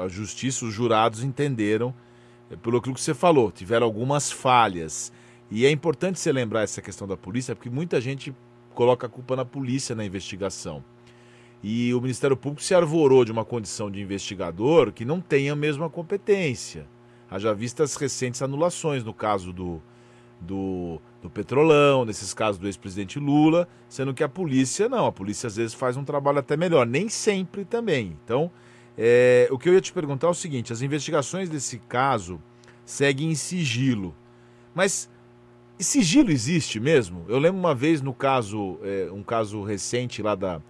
a 0.03 0.07
justiça, 0.07 0.65
os 0.65 0.73
jurados 0.73 1.23
entenderam, 1.23 1.93
é, 2.49 2.55
pelo 2.55 2.81
que 2.81 2.89
você 2.89 3.13
falou, 3.13 3.51
tiveram 3.51 3.85
algumas 3.85 4.31
falhas. 4.31 5.11
E 5.49 5.65
é 5.65 5.71
importante 5.71 6.19
você 6.19 6.31
lembrar 6.31 6.63
essa 6.63 6.81
questão 6.81 7.07
da 7.07 7.15
polícia, 7.15 7.55
porque 7.55 7.69
muita 7.69 7.99
gente 8.01 8.35
coloca 8.73 9.07
a 9.07 9.09
culpa 9.09 9.35
na 9.35 9.45
polícia 9.45 9.95
na 9.95 10.05
investigação. 10.05 10.83
E 11.63 11.93
o 11.93 12.01
Ministério 12.01 12.37
Público 12.37 12.63
se 12.63 12.75
arvorou 12.75 13.25
de 13.25 13.31
uma 13.31 13.43
condição 13.43 13.89
de 13.89 13.99
investigador 13.99 14.91
que 14.91 15.03
não 15.03 15.19
tem 15.19 15.49
a 15.49 15.55
mesma 15.55 15.89
competência. 15.89 16.87
Haja 17.29 17.53
vista 17.53 17.83
as 17.83 17.95
recentes 17.95 18.41
anulações 18.41 19.03
no 19.03 19.13
caso 19.13 19.51
do, 19.51 19.81
do, 20.39 21.01
do 21.21 21.29
Petrolão, 21.29 22.05
nesses 22.05 22.33
casos 22.33 22.59
do 22.59 22.67
ex-presidente 22.67 23.19
Lula, 23.19 23.67
sendo 23.89 24.13
que 24.13 24.23
a 24.23 24.29
polícia 24.29 24.87
não, 24.87 25.05
a 25.07 25.11
polícia 25.11 25.47
às 25.47 25.55
vezes 25.55 25.73
faz 25.73 25.97
um 25.97 26.03
trabalho 26.03 26.39
até 26.39 26.55
melhor, 26.55 26.85
nem 26.85 27.09
sempre 27.09 27.65
também. 27.65 28.17
Então, 28.23 28.51
é, 28.97 29.47
o 29.51 29.57
que 29.57 29.67
eu 29.67 29.73
ia 29.73 29.81
te 29.81 29.91
perguntar 29.91 30.27
é 30.27 30.29
o 30.29 30.33
seguinte: 30.33 30.71
as 30.71 30.81
investigações 30.81 31.49
desse 31.49 31.79
caso 31.79 32.41
seguem 32.85 33.31
em 33.31 33.35
sigilo, 33.35 34.15
mas 34.73 35.09
sigilo 35.77 36.31
existe 36.31 36.79
mesmo? 36.79 37.25
Eu 37.27 37.37
lembro 37.39 37.59
uma 37.59 37.75
vez 37.75 38.01
no 38.01 38.13
caso, 38.13 38.79
é, 38.83 39.09
um 39.11 39.21
caso 39.21 39.61
recente 39.63 40.21
lá 40.21 40.33
da 40.33 40.61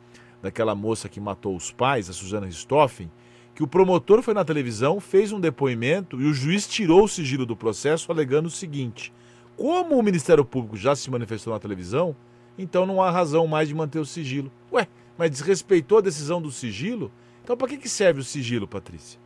daquela 0.48 0.74
moça 0.74 1.10
que 1.10 1.20
matou 1.20 1.56
os 1.56 1.72
pais, 1.72 2.10
a 2.10 2.14
Suzana 2.14 2.46
Ristoffen, 2.46 3.12
que 3.54 3.64
o 3.64 3.68
promotor 3.68 4.22
foi 4.22 4.34
na 4.34 4.46
televisão, 4.46 5.00
fez 5.00 5.32
um 5.32 5.40
depoimento 5.40 6.22
e 6.22 6.26
o 6.26 6.34
juiz 6.34 6.68
tirou 6.68 7.04
o 7.04 7.08
sigilo 7.08 7.46
do 7.46 7.56
processo, 7.56 8.12
alegando 8.12 8.48
o 8.48 8.52
seguinte: 8.52 9.14
como 9.58 9.98
o 9.98 10.04
Ministério 10.04 10.46
Público 10.46 10.78
já 10.78 10.96
se 10.96 11.12
manifestou 11.12 11.54
na 11.54 11.60
televisão, 11.60 12.16
então 12.58 12.86
não 12.86 13.02
há 13.02 13.12
razão 13.12 13.46
mais 13.46 13.68
de 13.68 13.76
manter 13.76 14.00
o 14.00 14.06
sigilo. 14.06 14.52
Ué, 14.72 14.88
mas 15.18 15.32
desrespeitou 15.32 15.98
a 15.98 16.02
decisão 16.02 16.42
do 16.42 16.52
sigilo? 16.52 17.12
Então 17.44 17.58
para 17.58 17.68
que, 17.68 17.78
que 17.78 17.90
serve 17.90 18.22
o 18.22 18.24
sigilo, 18.24 18.68
Patrícia? 18.68 19.20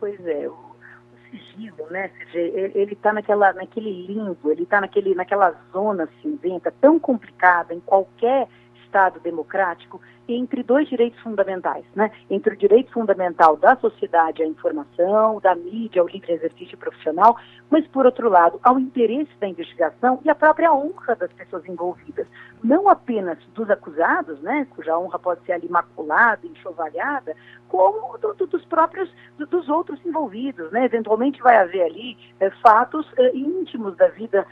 Pois 0.00 0.18
é, 0.24 0.48
o, 0.48 0.52
o 0.52 1.30
sigilo, 1.30 1.90
né, 1.90 2.10
ele 2.32 2.94
está 2.94 3.12
naquela, 3.12 3.52
naquele 3.52 4.06
limbo, 4.06 4.50
ele 4.50 4.62
está 4.62 4.80
naquele, 4.80 5.14
naquela 5.14 5.54
zona 5.72 6.08
cinzenta 6.22 6.72
tão 6.80 6.98
complicada 6.98 7.74
em 7.74 7.80
qualquer 7.80 8.48
Estado 8.88 9.20
democrático 9.20 10.00
entre 10.26 10.62
dois 10.62 10.88
direitos 10.88 11.18
fundamentais, 11.20 11.84
né? 11.94 12.10
Entre 12.28 12.54
o 12.54 12.56
direito 12.56 12.92
fundamental 12.92 13.56
da 13.56 13.76
sociedade 13.76 14.42
à 14.42 14.46
informação, 14.46 15.40
da 15.40 15.54
mídia 15.54 16.02
ao 16.02 16.08
livre 16.08 16.32
exercício 16.32 16.76
profissional, 16.76 17.36
mas 17.70 17.86
por 17.86 18.04
outro 18.04 18.28
lado, 18.28 18.58
ao 18.62 18.78
interesse 18.78 19.30
da 19.40 19.48
investigação 19.48 20.20
e 20.24 20.30
à 20.30 20.34
própria 20.34 20.72
honra 20.72 21.14
das 21.16 21.32
pessoas 21.32 21.66
envolvidas, 21.66 22.26
não 22.62 22.88
apenas 22.88 23.38
dos 23.54 23.70
acusados, 23.70 24.40
né? 24.40 24.66
Cuja 24.70 24.98
honra 24.98 25.18
pode 25.18 25.42
ser 25.44 25.52
ali 25.52 25.68
maculada, 25.68 26.46
enxovalhada, 26.46 27.34
como 27.68 28.18
do, 28.18 28.34
do, 28.34 28.46
dos 28.46 28.64
próprios 28.66 29.10
do, 29.38 29.46
dos 29.46 29.68
outros 29.68 30.04
envolvidos, 30.04 30.70
né? 30.72 30.84
Eventualmente 30.84 31.40
vai 31.40 31.56
haver 31.56 31.82
ali 31.82 32.18
é, 32.40 32.50
fatos 32.62 33.06
é, 33.16 33.34
íntimos 33.34 33.96
da 33.96 34.08
vida 34.08 34.46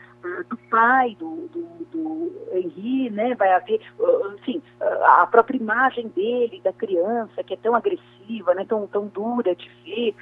do 0.48 0.56
pai, 0.70 1.16
do, 1.18 1.48
do, 1.48 1.86
do 1.90 2.32
Henri, 2.52 3.10
né? 3.10 3.34
Vai 3.34 3.52
haver, 3.52 3.80
uh, 3.98 4.34
enfim, 4.34 4.62
uh, 4.80 5.04
a 5.04 5.26
própria 5.26 5.56
imagem 5.56 6.08
dele, 6.08 6.60
da 6.62 6.72
criança, 6.72 7.42
que 7.42 7.54
é 7.54 7.56
tão 7.56 7.74
agressiva, 7.74 8.54
né? 8.54 8.64
Tão, 8.68 8.86
tão 8.86 9.06
dura 9.06 9.54
de 9.54 9.70
ver. 9.84 10.14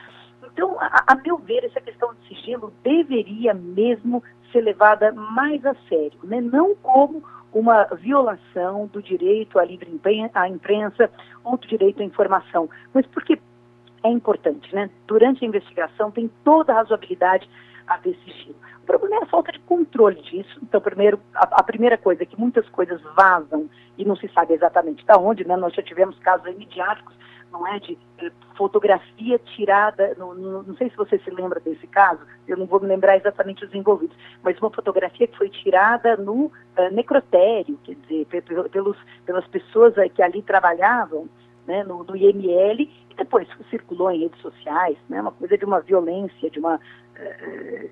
Então, 0.52 0.76
a, 0.80 1.12
a 1.12 1.14
meu 1.16 1.38
ver, 1.38 1.64
essa 1.64 1.80
questão 1.80 2.14
de 2.14 2.28
sigilo 2.28 2.72
deveria 2.82 3.54
mesmo 3.54 4.22
ser 4.52 4.60
levada 4.60 5.12
mais 5.12 5.64
a 5.64 5.74
sério, 5.88 6.18
né? 6.22 6.40
Não 6.40 6.74
como 6.76 7.22
uma 7.52 7.84
violação 7.84 8.86
do 8.88 9.00
direito 9.00 9.58
à 9.58 9.64
livre 9.64 9.88
imprensa 9.90 11.10
ou 11.44 11.56
do 11.56 11.66
direito 11.66 12.02
à 12.02 12.04
informação, 12.04 12.68
mas 12.92 13.06
porque 13.06 13.38
é 14.02 14.08
importante, 14.10 14.74
né? 14.74 14.90
Durante 15.06 15.44
a 15.44 15.48
investigação 15.48 16.10
tem 16.10 16.30
toda 16.44 16.72
a 16.72 16.76
razoabilidade 16.76 17.48
a 17.86 17.96
ter 17.98 18.16
sigilo. 18.24 18.56
O 18.82 18.86
problema 18.86 19.16
é 19.16 19.22
a 19.22 19.26
falta 19.26 19.52
de 19.52 19.60
controle 19.94 20.20
disso. 20.22 20.58
Então, 20.62 20.80
primeiro, 20.80 21.20
a, 21.34 21.60
a, 21.60 21.62
primeira 21.62 21.96
coisa 21.96 22.24
é 22.24 22.26
que 22.26 22.38
muitas 22.38 22.68
coisas 22.70 23.00
vazam 23.16 23.70
e 23.96 24.04
não 24.04 24.16
se 24.16 24.28
sabe 24.28 24.54
exatamente 24.54 25.04
de 25.04 25.12
onde, 25.16 25.46
né? 25.46 25.56
Nós 25.56 25.72
já 25.72 25.82
tivemos 25.82 26.18
casos 26.18 26.54
midiáticos 26.56 27.14
não 27.52 27.64
é, 27.68 27.78
de 27.78 27.96
eh, 28.18 28.32
fotografia 28.56 29.38
tirada, 29.38 30.12
no, 30.18 30.34
no, 30.34 30.64
não 30.64 30.76
sei 30.76 30.90
se 30.90 30.96
você 30.96 31.20
se 31.20 31.30
lembra 31.30 31.60
desse 31.60 31.86
caso, 31.86 32.18
eu 32.48 32.56
não 32.56 32.66
vou 32.66 32.80
me 32.80 32.88
lembrar 32.88 33.16
exatamente 33.16 33.64
os 33.64 33.72
envolvidos, 33.72 34.16
mas 34.42 34.58
uma 34.58 34.70
fotografia 34.70 35.28
que 35.28 35.36
foi 35.36 35.48
tirada 35.48 36.16
no 36.16 36.46
uh, 36.46 36.52
necrotério, 36.90 37.78
quer 37.84 37.94
dizer, 37.94 38.26
pelos, 38.72 38.96
pelas 39.24 39.46
pessoas 39.46 39.94
que 40.14 40.20
ali 40.20 40.42
trabalhavam, 40.42 41.28
né, 41.64 41.84
no, 41.84 42.02
no 42.02 42.16
IML, 42.16 42.80
e 42.82 43.14
depois 43.16 43.46
circulou 43.70 44.10
em 44.10 44.22
redes 44.22 44.40
sociais, 44.40 44.98
né, 45.08 45.20
uma 45.20 45.30
coisa 45.30 45.56
de 45.56 45.64
uma 45.64 45.80
violência, 45.80 46.50
de 46.50 46.58
uma, 46.58 46.80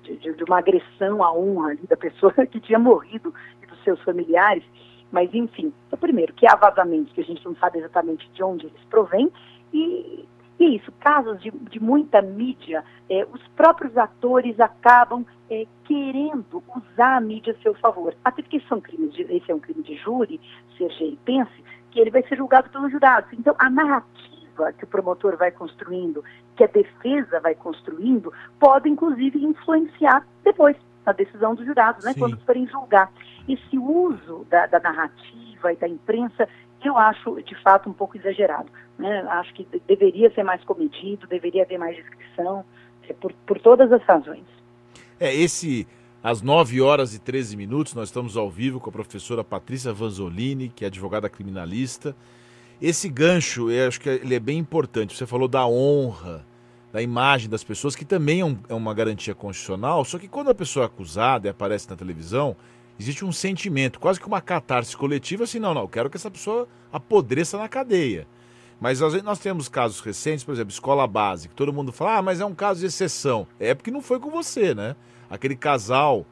de, 0.03 0.17
de, 0.17 0.43
uma 0.43 0.59
agressão 0.59 1.23
à 1.23 1.33
honra 1.33 1.71
ali, 1.71 1.81
da 1.87 1.97
pessoa 1.97 2.33
que 2.47 2.59
tinha 2.59 2.79
morrido 2.79 3.33
e 3.61 3.65
dos 3.65 3.81
seus 3.83 4.01
familiares. 4.03 4.63
Mas, 5.11 5.33
enfim, 5.33 5.71
então, 5.87 5.99
primeiro, 5.99 6.33
que 6.33 6.47
há 6.47 6.55
vazamentos 6.55 7.13
que 7.13 7.21
a 7.21 7.23
gente 7.23 7.43
não 7.45 7.55
sabe 7.55 7.79
exatamente 7.79 8.29
de 8.31 8.43
onde 8.43 8.65
eles 8.65 8.83
provêm, 8.89 9.31
e, 9.71 10.27
e 10.59 10.75
isso, 10.75 10.91
casos 10.99 11.39
de, 11.41 11.51
de 11.51 11.79
muita 11.79 12.21
mídia, 12.21 12.83
é, 13.09 13.25
os 13.31 13.41
próprios 13.49 13.95
atores 13.97 14.59
acabam 14.59 15.25
é, 15.49 15.67
querendo 15.83 16.63
usar 16.75 17.17
a 17.17 17.21
mídia 17.21 17.53
a 17.53 17.61
seu 17.61 17.75
favor. 17.75 18.15
Até 18.25 18.41
porque 18.41 18.59
são 18.61 18.81
crimes 18.81 19.13
de, 19.13 19.21
esse 19.23 19.51
é 19.51 19.55
um 19.55 19.59
crime 19.59 19.83
de 19.83 19.95
júri, 19.97 20.41
Sergei, 20.77 21.17
pense 21.23 21.63
que 21.91 21.99
ele 21.99 22.09
vai 22.09 22.23
ser 22.23 22.37
julgado 22.37 22.69
pelos 22.71 22.91
jurados. 22.91 23.31
Então, 23.33 23.55
a 23.59 23.69
narrativa 23.69 24.42
que 24.77 24.83
o 24.83 24.87
promotor 24.87 25.37
vai 25.37 25.51
construindo, 25.51 26.23
que 26.55 26.63
a 26.63 26.67
defesa 26.67 27.39
vai 27.39 27.55
construindo, 27.55 28.31
pode 28.59 28.89
inclusive 28.89 29.43
influenciar 29.43 30.25
depois 30.43 30.77
na 31.05 31.11
decisão 31.11 31.53
dos 31.55 31.65
jurados, 31.65 32.05
né, 32.05 32.13
quando 32.17 32.37
forem 32.45 32.67
julgar. 32.67 33.11
Esse 33.47 33.77
uso 33.77 34.45
da, 34.49 34.67
da 34.67 34.79
narrativa 34.79 35.73
e 35.73 35.75
da 35.75 35.87
imprensa 35.87 36.47
eu 36.83 36.97
acho 36.97 37.41
de 37.41 37.55
fato 37.61 37.89
um 37.89 37.93
pouco 37.93 38.17
exagerado. 38.17 38.69
Né? 38.97 39.21
Acho 39.29 39.53
que 39.53 39.67
deveria 39.87 40.31
ser 40.33 40.43
mais 40.43 40.63
comedido, 40.63 41.27
deveria 41.27 41.63
haver 41.63 41.77
mais 41.77 41.95
descrição, 41.95 42.63
é, 43.07 43.13
por, 43.13 43.33
por 43.45 43.59
todas 43.59 43.91
as 43.91 44.03
razões. 44.03 44.43
É, 45.19 45.33
esse, 45.33 45.87
às 46.21 46.41
9 46.41 46.81
horas 46.81 47.13
e 47.13 47.19
13 47.19 47.55
minutos, 47.55 47.93
nós 47.93 48.09
estamos 48.09 48.37
ao 48.37 48.49
vivo 48.49 48.79
com 48.79 48.89
a 48.89 48.93
professora 48.93 49.43
Patrícia 49.43 49.93
Vanzolini, 49.93 50.69
que 50.69 50.83
é 50.83 50.87
advogada 50.87 51.29
criminalista. 51.29 52.15
Esse 52.81 53.07
gancho, 53.07 53.71
eu 53.71 53.87
acho 53.87 53.99
que 53.99 54.09
ele 54.09 54.35
é 54.35 54.39
bem 54.39 54.57
importante. 54.57 55.15
Você 55.15 55.25
falou 55.25 55.47
da 55.47 55.65
honra, 55.65 56.45
da 56.91 57.01
imagem 57.01 57.49
das 57.49 57.63
pessoas, 57.63 57.95
que 57.95 58.05
também 58.05 58.41
é, 58.41 58.45
um, 58.45 58.57
é 58.69 58.73
uma 58.73 58.93
garantia 58.93 59.33
constitucional, 59.33 60.05
só 60.05 60.19
que 60.19 60.27
quando 60.27 60.51
a 60.51 60.55
pessoa 60.55 60.83
é 60.83 60.87
acusada 60.87 61.47
e 61.47 61.49
aparece 61.49 61.89
na 61.89 61.95
televisão, 61.95 62.55
existe 62.99 63.25
um 63.25 63.31
sentimento, 63.31 63.99
quase 63.99 64.19
que 64.19 64.27
uma 64.27 64.41
catarse 64.41 64.95
coletiva, 64.95 65.43
assim, 65.43 65.57
não, 65.57 65.73
não, 65.73 65.81
eu 65.81 65.87
quero 65.87 66.09
que 66.09 66.17
essa 66.17 66.29
pessoa 66.29 66.67
apodreça 66.91 67.57
na 67.57 67.67
cadeia. 67.67 68.27
Mas 68.79 68.99
nós 68.99 69.39
temos 69.39 69.69
casos 69.69 70.01
recentes, 70.01 70.43
por 70.43 70.51
exemplo, 70.51 70.71
escola 70.71 71.07
básica, 71.07 71.53
todo 71.55 71.71
mundo 71.73 71.91
fala, 71.91 72.17
ah, 72.17 72.21
mas 72.21 72.41
é 72.41 72.45
um 72.45 72.53
caso 72.53 72.81
de 72.81 72.85
exceção. 72.87 73.47
É 73.59 73.73
porque 73.73 73.89
não 73.89 74.01
foi 74.01 74.19
com 74.19 74.29
você, 74.29 74.75
né? 74.75 74.95
Aquele 75.29 75.55
casal, 75.55 76.25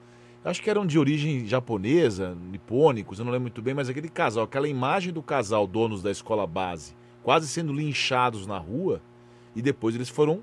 acho 0.43 0.61
que 0.61 0.69
eram 0.69 0.85
de 0.85 0.97
origem 0.97 1.45
japonesa, 1.45 2.35
nipônicos, 2.51 3.19
eu 3.19 3.25
não 3.25 3.31
lembro 3.31 3.43
muito 3.43 3.61
bem, 3.61 3.73
mas 3.73 3.89
aquele 3.89 4.09
casal, 4.09 4.43
aquela 4.43 4.67
imagem 4.67 5.13
do 5.13 5.21
casal, 5.21 5.67
donos 5.67 6.01
da 6.01 6.11
escola 6.11 6.47
base, 6.47 6.95
quase 7.23 7.47
sendo 7.47 7.73
linchados 7.73 8.47
na 8.47 8.57
rua, 8.57 9.01
e 9.55 9.61
depois 9.61 9.95
eles 9.95 10.09
foram 10.09 10.41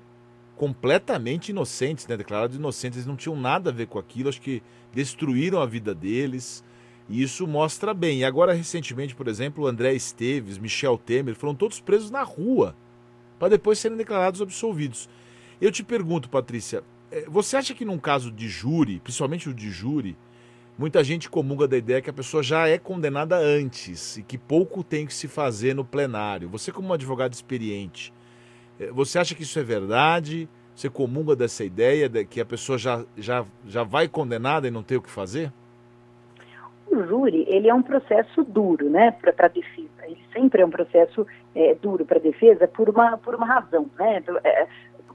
completamente 0.55 1.49
inocentes, 1.49 2.05
né? 2.05 2.17
Declarados 2.17 2.57
inocentes, 2.57 2.97
eles 2.97 3.07
não 3.07 3.15
tinham 3.15 3.35
nada 3.35 3.69
a 3.69 3.73
ver 3.73 3.87
com 3.87 3.97
aquilo, 3.97 4.29
acho 4.29 4.41
que 4.41 4.61
destruíram 4.93 5.61
a 5.61 5.65
vida 5.65 5.95
deles. 5.95 6.63
E 7.07 7.23
isso 7.23 7.47
mostra 7.47 7.93
bem. 7.93 8.19
E 8.19 8.25
agora, 8.25 8.53
recentemente, 8.53 9.15
por 9.15 9.27
exemplo, 9.27 9.65
André 9.65 9.93
Esteves, 9.93 10.57
Michel 10.57 10.97
Temer, 10.97 11.33
foram 11.33 11.55
todos 11.55 11.79
presos 11.79 12.11
na 12.11 12.23
rua 12.23 12.75
para 13.39 13.49
depois 13.49 13.79
serem 13.79 13.97
declarados 13.97 14.41
absolvidos. 14.41 15.09
Eu 15.61 15.71
te 15.71 15.81
pergunto, 15.81 16.29
Patrícia, 16.29 16.83
você 17.27 17.57
acha 17.57 17.73
que 17.73 17.85
num 17.85 17.97
caso 17.97 18.31
de 18.31 18.47
júri, 18.47 18.99
principalmente 18.99 19.49
o 19.49 19.53
de 19.53 19.69
júri, 19.69 20.15
muita 20.77 21.03
gente 21.03 21.29
comunga 21.29 21.67
da 21.67 21.75
ideia 21.75 22.01
que 22.01 22.09
a 22.09 22.13
pessoa 22.13 22.41
já 22.41 22.67
é 22.67 22.77
condenada 22.77 23.35
antes 23.35 24.17
e 24.17 24.23
que 24.23 24.37
pouco 24.37 24.83
tem 24.83 25.05
que 25.05 25.13
se 25.13 25.27
fazer 25.27 25.73
no 25.75 25.83
plenário. 25.83 26.47
Você, 26.49 26.71
como 26.71 26.89
um 26.89 26.93
advogado 26.93 27.33
experiente, 27.33 28.13
é, 28.79 28.87
você 28.87 29.19
acha 29.19 29.35
que 29.35 29.43
isso 29.43 29.59
é 29.59 29.63
verdade? 29.63 30.47
Você 30.73 30.89
comunga 30.89 31.35
dessa 31.35 31.65
ideia 31.65 32.07
de 32.07 32.23
que 32.23 32.39
a 32.39 32.45
pessoa 32.45 32.77
já, 32.77 33.03
já, 33.17 33.45
já 33.65 33.83
vai 33.83 34.07
condenada 34.07 34.67
e 34.67 34.71
não 34.71 34.81
tem 34.81 34.97
o 34.97 35.01
que 35.01 35.09
fazer? 35.09 35.51
O 36.89 37.03
júri, 37.03 37.45
ele 37.47 37.67
é 37.67 37.73
um 37.73 37.83
processo 37.83 38.43
duro, 38.43 38.89
né, 38.89 39.11
para 39.11 39.45
a 39.45 39.49
defesa. 39.49 39.89
Ele 40.03 40.17
sempre 40.33 40.61
é 40.61 40.65
um 40.65 40.69
processo 40.69 41.27
é, 41.53 41.75
duro 41.75 42.05
para 42.05 42.17
a 42.17 42.21
defesa 42.21 42.67
por 42.67 42.89
uma, 42.89 43.17
por 43.17 43.35
uma 43.35 43.45
razão, 43.45 43.89
né? 43.99 44.23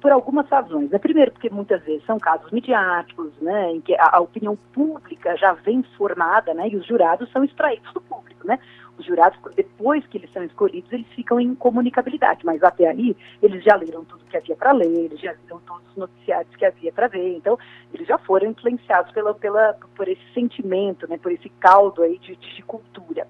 É, 0.05 0.09
por 0.09 0.13
algumas 0.13 0.47
razões. 0.49 0.91
Né? 0.91 0.99
Primeiro, 0.99 1.33
porque 1.33 1.49
muitas 1.49 1.83
vezes 1.83 2.05
são 2.05 2.19
casos 2.19 2.51
midiáticos, 2.51 3.33
né, 3.41 3.73
em 3.73 3.81
que 3.81 3.95
a, 3.95 4.17
a, 4.17 4.21
opinião 4.21 4.57
pública 4.73 5.35
já 5.37 5.53
vem 5.55 5.83
formada, 5.97 6.53
né, 6.53 6.69
e 6.69 6.77
os 6.77 6.87
jurados 6.87 7.31
são 7.33 7.43
extraídos 7.43 7.91
do 7.95 8.01
público, 8.03 8.47
né. 8.47 8.59
Os 8.97 9.05
jurados, 9.05 9.39
depois 9.57 10.07
que 10.07 10.19
eles 10.19 10.33
são 10.33 10.45
escolhidos, 10.45 10.93
eles 10.93 11.07
ficam 11.09 11.41
em 11.41 11.55
comunicabilidade, 11.55 12.45
mas 12.45 12.63
até 12.63 12.89
aí 12.89 13.17
eles 13.43 13.65
já 13.65 13.75
leram 13.75 14.05
tudo 14.05 14.25
que 14.27 14.37
havia 14.37 14.57
para 14.57 14.73
ler, 14.73 14.87
eles 14.87 15.21
já 15.21 15.33
viram 15.33 15.61
todos 15.61 15.89
os 15.91 15.97
noticiários 15.97 16.55
que 16.55 16.65
havia 16.65 16.93
para 16.93 17.09
ver, 17.09 17.37
então 17.37 17.59
eles 17.93 18.07
já 18.07 18.19
foram 18.19 18.51
influenciados 18.51 19.13
pela, 19.13 19.35
pela, 19.35 19.75
por 19.97 20.09
esse 20.09 20.23
sentimento, 20.33 21.09
né, 21.09 21.19
por 21.19 21.33
esse 21.33 21.49
caldo 21.61 22.03
aí 22.03 22.19
de, 22.19 22.37
de 22.37 22.63
cultura. 22.63 23.27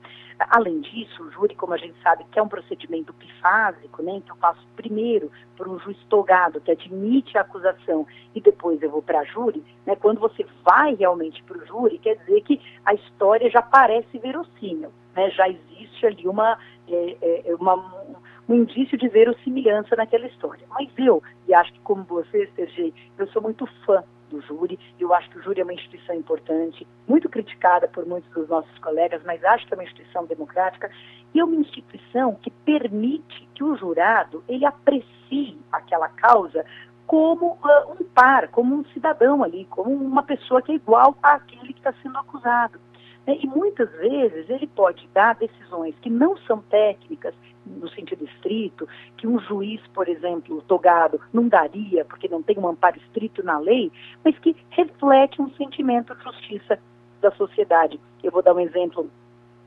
Além 0.50 0.80
disso, 0.80 1.22
o 1.22 1.30
júri, 1.30 1.54
como 1.54 1.74
a 1.74 1.76
gente 1.76 1.94
sabe, 2.02 2.24
que 2.30 2.38
é 2.38 2.42
um 2.42 2.48
procedimento 2.48 3.12
bifásico, 3.12 4.02
né, 4.02 4.12
então 4.16 4.34
eu 4.34 4.40
passo 4.40 4.66
primeiro 4.76 5.30
por 5.56 5.68
um 5.68 5.78
juiz 5.78 5.98
togado 6.08 6.60
que 6.60 6.72
admite 6.72 7.38
a 7.38 7.42
acusação 7.42 8.06
e 8.34 8.40
depois 8.40 8.82
eu 8.82 8.90
vou 8.90 9.02
para 9.02 9.24
júri, 9.24 9.62
né, 9.86 9.96
quando 9.96 10.20
você 10.20 10.44
vai 10.62 10.94
realmente 10.94 11.42
para 11.44 11.56
o 11.56 11.66
júri, 11.66 11.98
quer 11.98 12.16
dizer 12.16 12.42
que 12.42 12.60
a 12.84 12.92
história 12.94 13.48
já 13.48 13.62
parece 13.62 14.18
verossímil, 14.18 14.90
né, 15.14 15.30
já 15.30 15.48
existe 15.48 16.06
ali 16.06 16.28
uma, 16.28 16.58
é, 16.88 17.16
é, 17.20 17.50
é 17.50 17.54
uma 17.54 17.76
um 18.48 18.54
indício 18.54 18.98
de 18.98 19.08
verossimilhança 19.08 19.96
naquela 19.96 20.26
história. 20.26 20.66
Mas 20.68 20.90
eu, 20.98 21.22
e 21.48 21.54
acho 21.54 21.72
que 21.72 21.80
como 21.80 22.04
você, 22.04 22.46
Sergei, 22.54 22.92
eu 23.16 23.26
sou 23.28 23.40
muito 23.40 23.66
fã 23.86 24.04
do 24.30 24.40
júri. 24.42 24.78
Eu 24.98 25.14
acho 25.14 25.30
que 25.30 25.38
o 25.38 25.42
júri 25.42 25.60
é 25.60 25.64
uma 25.64 25.72
instituição 25.72 26.14
importante, 26.14 26.86
muito 27.06 27.28
criticada 27.28 27.88
por 27.88 28.04
muitos 28.06 28.30
dos 28.32 28.48
nossos 28.48 28.78
colegas, 28.78 29.22
mas 29.24 29.42
acho 29.44 29.66
que 29.66 29.74
é 29.74 29.76
uma 29.76 29.84
instituição 29.84 30.26
democrática 30.26 30.90
e 31.32 31.40
é 31.40 31.44
uma 31.44 31.56
instituição 31.56 32.34
que 32.36 32.50
permite 32.50 33.48
que 33.54 33.64
o 33.64 33.76
jurado 33.76 34.42
ele 34.48 34.64
aprecie 34.64 35.58
aquela 35.72 36.08
causa 36.08 36.64
como 37.06 37.52
uh, 37.52 37.92
um 37.92 38.04
par, 38.14 38.48
como 38.48 38.74
um 38.74 38.84
cidadão 38.86 39.42
ali, 39.42 39.66
como 39.66 39.90
uma 39.90 40.22
pessoa 40.22 40.62
que 40.62 40.72
é 40.72 40.74
igual 40.74 41.16
àquele 41.22 41.72
que 41.72 41.80
está 41.80 41.92
sendo 42.02 42.18
acusado. 42.18 42.80
Né? 43.26 43.38
E 43.42 43.46
muitas 43.46 43.90
vezes 43.92 44.48
ele 44.48 44.66
pode 44.66 45.08
dar 45.12 45.34
decisões 45.34 45.94
que 46.00 46.10
não 46.10 46.36
são 46.38 46.60
técnicas, 46.62 47.34
no 47.66 47.88
sentido 47.88 48.24
estrito, 48.24 48.86
que 49.16 49.26
um 49.26 49.38
juiz, 49.40 49.80
por 49.94 50.06
exemplo, 50.06 50.62
togado, 50.62 51.20
não 51.32 51.48
daria, 51.48 52.04
porque 52.04 52.28
não 52.28 52.42
tem 52.42 52.58
um 52.58 52.68
amparo 52.68 52.98
estrito 52.98 53.42
na 53.42 53.58
lei, 53.58 53.90
mas 54.22 54.38
que 54.38 54.54
reflete 54.70 55.40
um 55.40 55.50
sentimento 55.54 56.14
de 56.14 56.22
justiça 56.22 56.78
da 57.22 57.30
sociedade. 57.32 57.98
Eu 58.22 58.30
vou 58.30 58.42
dar 58.42 58.54
um 58.54 58.60
exemplo 58.60 59.10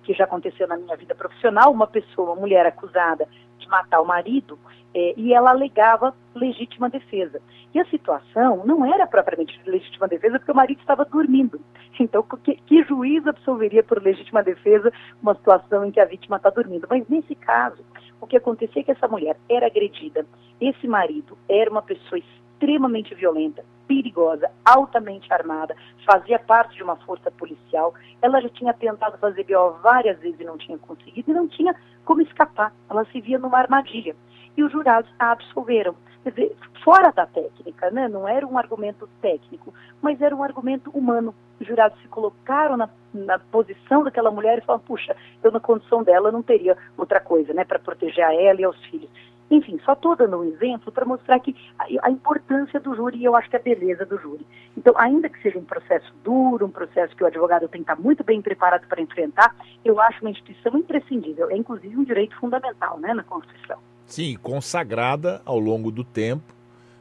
que 0.03 0.13
já 0.13 0.25
aconteceu 0.25 0.67
na 0.67 0.77
minha 0.77 0.95
vida 0.95 1.15
profissional, 1.15 1.71
uma 1.71 1.87
pessoa, 1.87 2.31
uma 2.31 2.41
mulher 2.41 2.65
acusada 2.65 3.27
de 3.67 3.71
matar 3.71 4.01
o 4.01 4.05
marido, 4.05 4.57
é, 4.93 5.13
e 5.17 5.33
ela 5.33 5.51
alegava 5.51 6.15
legítima 6.33 6.89
defesa. 6.89 7.41
E 7.73 7.79
a 7.79 7.85
situação 7.85 8.65
não 8.65 8.85
era 8.85 9.05
propriamente 9.05 9.59
legítima 9.65 10.07
defesa, 10.07 10.39
porque 10.39 10.51
o 10.51 10.55
marido 10.55 10.79
estava 10.79 11.05
dormindo. 11.05 11.59
Então, 11.99 12.23
que, 12.43 12.55
que 12.55 12.83
juiz 12.83 13.25
absolveria 13.27 13.83
por 13.83 14.01
legítima 14.01 14.43
defesa 14.43 14.91
uma 15.21 15.35
situação 15.35 15.85
em 15.85 15.91
que 15.91 15.99
a 15.99 16.05
vítima 16.05 16.37
está 16.37 16.49
dormindo? 16.49 16.87
Mas 16.89 17.07
nesse 17.09 17.35
caso, 17.35 17.83
o 18.21 18.27
que 18.27 18.37
acontecia 18.37 18.81
é 18.81 18.85
que 18.85 18.91
essa 18.91 19.07
mulher 19.07 19.35
era 19.49 19.67
agredida, 19.67 20.25
esse 20.61 20.87
marido 20.87 21.37
era 21.49 21.69
uma 21.69 21.81
pessoa 21.81 22.19
extremamente 22.19 23.13
violenta, 23.13 23.63
perigosa, 23.87 24.49
altamente 24.65 25.31
armada, 25.33 25.75
fazia 26.05 26.37
parte 26.39 26.75
de 26.75 26.83
uma 26.83 26.95
força 26.97 27.31
policial. 27.31 27.93
Ela 28.21 28.41
já 28.41 28.49
tinha 28.49 28.73
tentado 28.73 29.17
fazer 29.17 29.43
BO 29.43 29.79
várias 29.81 30.19
vezes 30.19 30.39
e 30.39 30.43
não 30.43 30.57
tinha 30.57 30.77
conseguido, 30.77 31.31
e 31.31 31.33
não 31.33 31.47
tinha 31.47 31.75
como 32.05 32.21
escapar. 32.21 32.73
Ela 32.89 33.05
se 33.05 33.21
via 33.21 33.39
numa 33.39 33.57
armadilha. 33.57 34.15
E 34.55 34.63
os 34.63 34.71
jurados 34.71 35.09
a 35.19 35.31
absolveram. 35.31 35.95
Quer 36.23 36.31
dizer, 36.31 36.57
fora 36.83 37.11
da 37.11 37.25
técnica, 37.25 37.89
né? 37.91 38.07
não 38.07 38.27
era 38.27 38.45
um 38.45 38.57
argumento 38.57 39.07
técnico, 39.21 39.73
mas 40.01 40.21
era 40.21 40.35
um 40.35 40.43
argumento 40.43 40.89
humano. 40.89 41.33
Os 41.59 41.67
jurados 41.67 41.99
se 42.01 42.07
colocaram 42.07 42.75
na, 42.75 42.89
na 43.13 43.39
posição 43.39 44.03
daquela 44.03 44.31
mulher 44.31 44.57
e 44.57 44.61
falaram, 44.61 44.83
puxa, 44.83 45.15
eu 45.43 45.51
na 45.51 45.59
condição 45.59 46.03
dela 46.03 46.31
não 46.31 46.41
teria 46.41 46.77
outra 46.97 47.19
coisa, 47.19 47.53
né, 47.53 47.63
para 47.63 47.79
proteger 47.79 48.23
a 48.23 48.33
ela 48.33 48.61
e 48.61 48.63
aos 48.63 48.77
filhos. 48.85 49.09
Enfim, 49.49 49.79
só 49.85 49.93
estou 49.93 50.15
dando 50.15 50.37
um 50.37 50.43
exemplo 50.43 50.91
para 50.91 51.05
mostrar 51.05 51.39
que 51.39 51.55
a, 51.79 52.07
a, 52.07 52.11
importância 52.11 52.79
do 52.79 52.95
júri 52.95 53.17
e 53.17 53.25
eu 53.25 53.35
acho 53.35 53.49
que 53.49 53.55
a 53.55 53.59
beleza 53.59 54.05
do 54.05 54.17
júri. 54.17 54.45
Então, 54.75 54.93
ainda 54.97 55.29
que 55.29 55.41
seja 55.41 55.57
um 55.57 55.63
processo 55.63 56.13
duro, 56.23 56.65
um 56.65 56.71
processo 56.71 57.15
que 57.15 57.23
o 57.23 57.27
advogado 57.27 57.67
tem 57.67 57.83
que 57.83 57.91
estar 57.91 58.01
muito 58.01 58.23
bem 58.23 58.41
preparado 58.41 58.87
para 58.87 59.01
enfrentar, 59.01 59.55
eu 59.85 59.99
acho 60.01 60.21
uma 60.21 60.31
instituição 60.31 60.77
imprescindível. 60.77 61.49
É 61.49 61.55
inclusive 61.55 61.95
um 61.95 62.03
direito 62.03 62.35
fundamental 62.37 62.99
né, 62.99 63.13
na 63.13 63.23
Constituição. 63.23 63.77
Sim, 64.05 64.37
consagrada 64.41 65.41
ao 65.45 65.59
longo 65.59 65.91
do 65.91 66.03
tempo, 66.03 66.53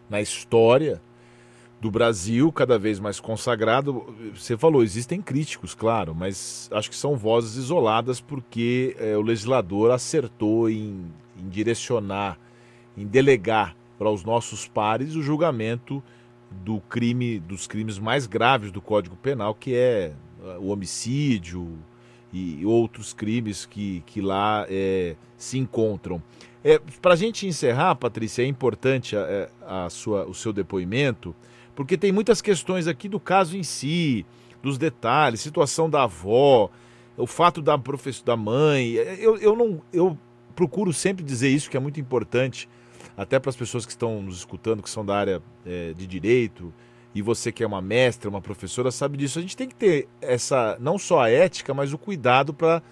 na 0.08 0.20
história 0.20 1.00
do 1.80 1.90
Brasil, 1.90 2.50
cada 2.50 2.78
vez 2.78 2.98
mais 2.98 3.20
consagrado. 3.20 4.14
Você 4.34 4.56
falou, 4.56 4.82
existem 4.82 5.20
críticos, 5.20 5.74
claro, 5.74 6.14
mas 6.14 6.68
acho 6.72 6.88
que 6.88 6.96
são 6.96 7.16
vozes 7.16 7.56
isoladas 7.56 8.20
porque 8.20 8.96
é, 8.98 9.16
o 9.16 9.22
legislador 9.22 9.90
acertou 9.90 10.70
em, 10.70 11.04
em 11.38 11.48
direcionar, 11.48 12.38
em 12.96 13.06
delegar 13.06 13.76
para 13.98 14.10
os 14.10 14.24
nossos 14.24 14.66
pares 14.66 15.14
o 15.14 15.22
julgamento 15.22 16.02
do 16.50 16.80
crime, 16.80 17.38
dos 17.40 17.66
crimes 17.66 17.98
mais 17.98 18.26
graves 18.26 18.70
do 18.70 18.80
Código 18.80 19.16
Penal, 19.16 19.54
que 19.54 19.74
é 19.74 20.12
eh, 20.44 20.56
o 20.58 20.68
homicídio 20.68 21.78
e 22.32 22.64
outros 22.64 23.12
crimes 23.12 23.64
que, 23.64 24.02
que 24.06 24.20
lá 24.20 24.66
é, 24.68 25.16
se 25.36 25.58
encontram. 25.58 26.22
É, 26.62 26.78
Para 27.00 27.14
a 27.14 27.16
gente 27.16 27.46
encerrar, 27.46 27.94
Patrícia, 27.94 28.42
é 28.42 28.46
importante 28.46 29.16
a, 29.16 29.20
é, 29.20 29.48
a, 29.66 29.88
sua, 29.88 30.26
o 30.26 30.34
seu 30.34 30.52
depoimento, 30.52 31.34
porque 31.76 31.96
tem 31.98 32.10
muitas 32.10 32.40
questões 32.40 32.88
aqui 32.88 33.06
do 33.08 33.20
caso 33.20 33.56
em 33.56 33.62
si, 33.62 34.24
dos 34.62 34.78
detalhes, 34.78 35.40
situação 35.40 35.88
da 35.88 36.04
avó, 36.04 36.70
o 37.16 37.26
fato 37.26 37.60
da 37.60 37.78
professora, 37.78 38.26
da 38.26 38.36
mãe. 38.36 38.94
Eu, 38.94 39.36
eu, 39.36 39.54
não, 39.54 39.82
eu 39.92 40.18
procuro 40.56 40.92
sempre 40.92 41.22
dizer 41.22 41.50
isso, 41.50 41.70
que 41.70 41.76
é 41.76 41.80
muito 41.80 42.00
importante, 42.00 42.66
até 43.14 43.38
para 43.38 43.50
as 43.50 43.56
pessoas 43.56 43.84
que 43.84 43.92
estão 43.92 44.22
nos 44.22 44.38
escutando, 44.38 44.82
que 44.82 44.88
são 44.90 45.04
da 45.04 45.16
área 45.16 45.42
é, 45.64 45.92
de 45.92 46.06
direito, 46.06 46.72
e 47.14 47.20
você 47.20 47.52
que 47.52 47.62
é 47.62 47.66
uma 47.66 47.82
mestra, 47.82 48.28
uma 48.28 48.40
professora, 48.40 48.90
sabe 48.90 49.18
disso. 49.18 49.38
A 49.38 49.42
gente 49.42 49.56
tem 49.56 49.68
que 49.68 49.74
ter 49.74 50.08
essa, 50.20 50.76
não 50.80 50.98
só 50.98 51.20
a 51.20 51.30
ética, 51.30 51.74
mas 51.74 51.92
o 51.92 51.98
cuidado 51.98 52.54
para 52.54 52.82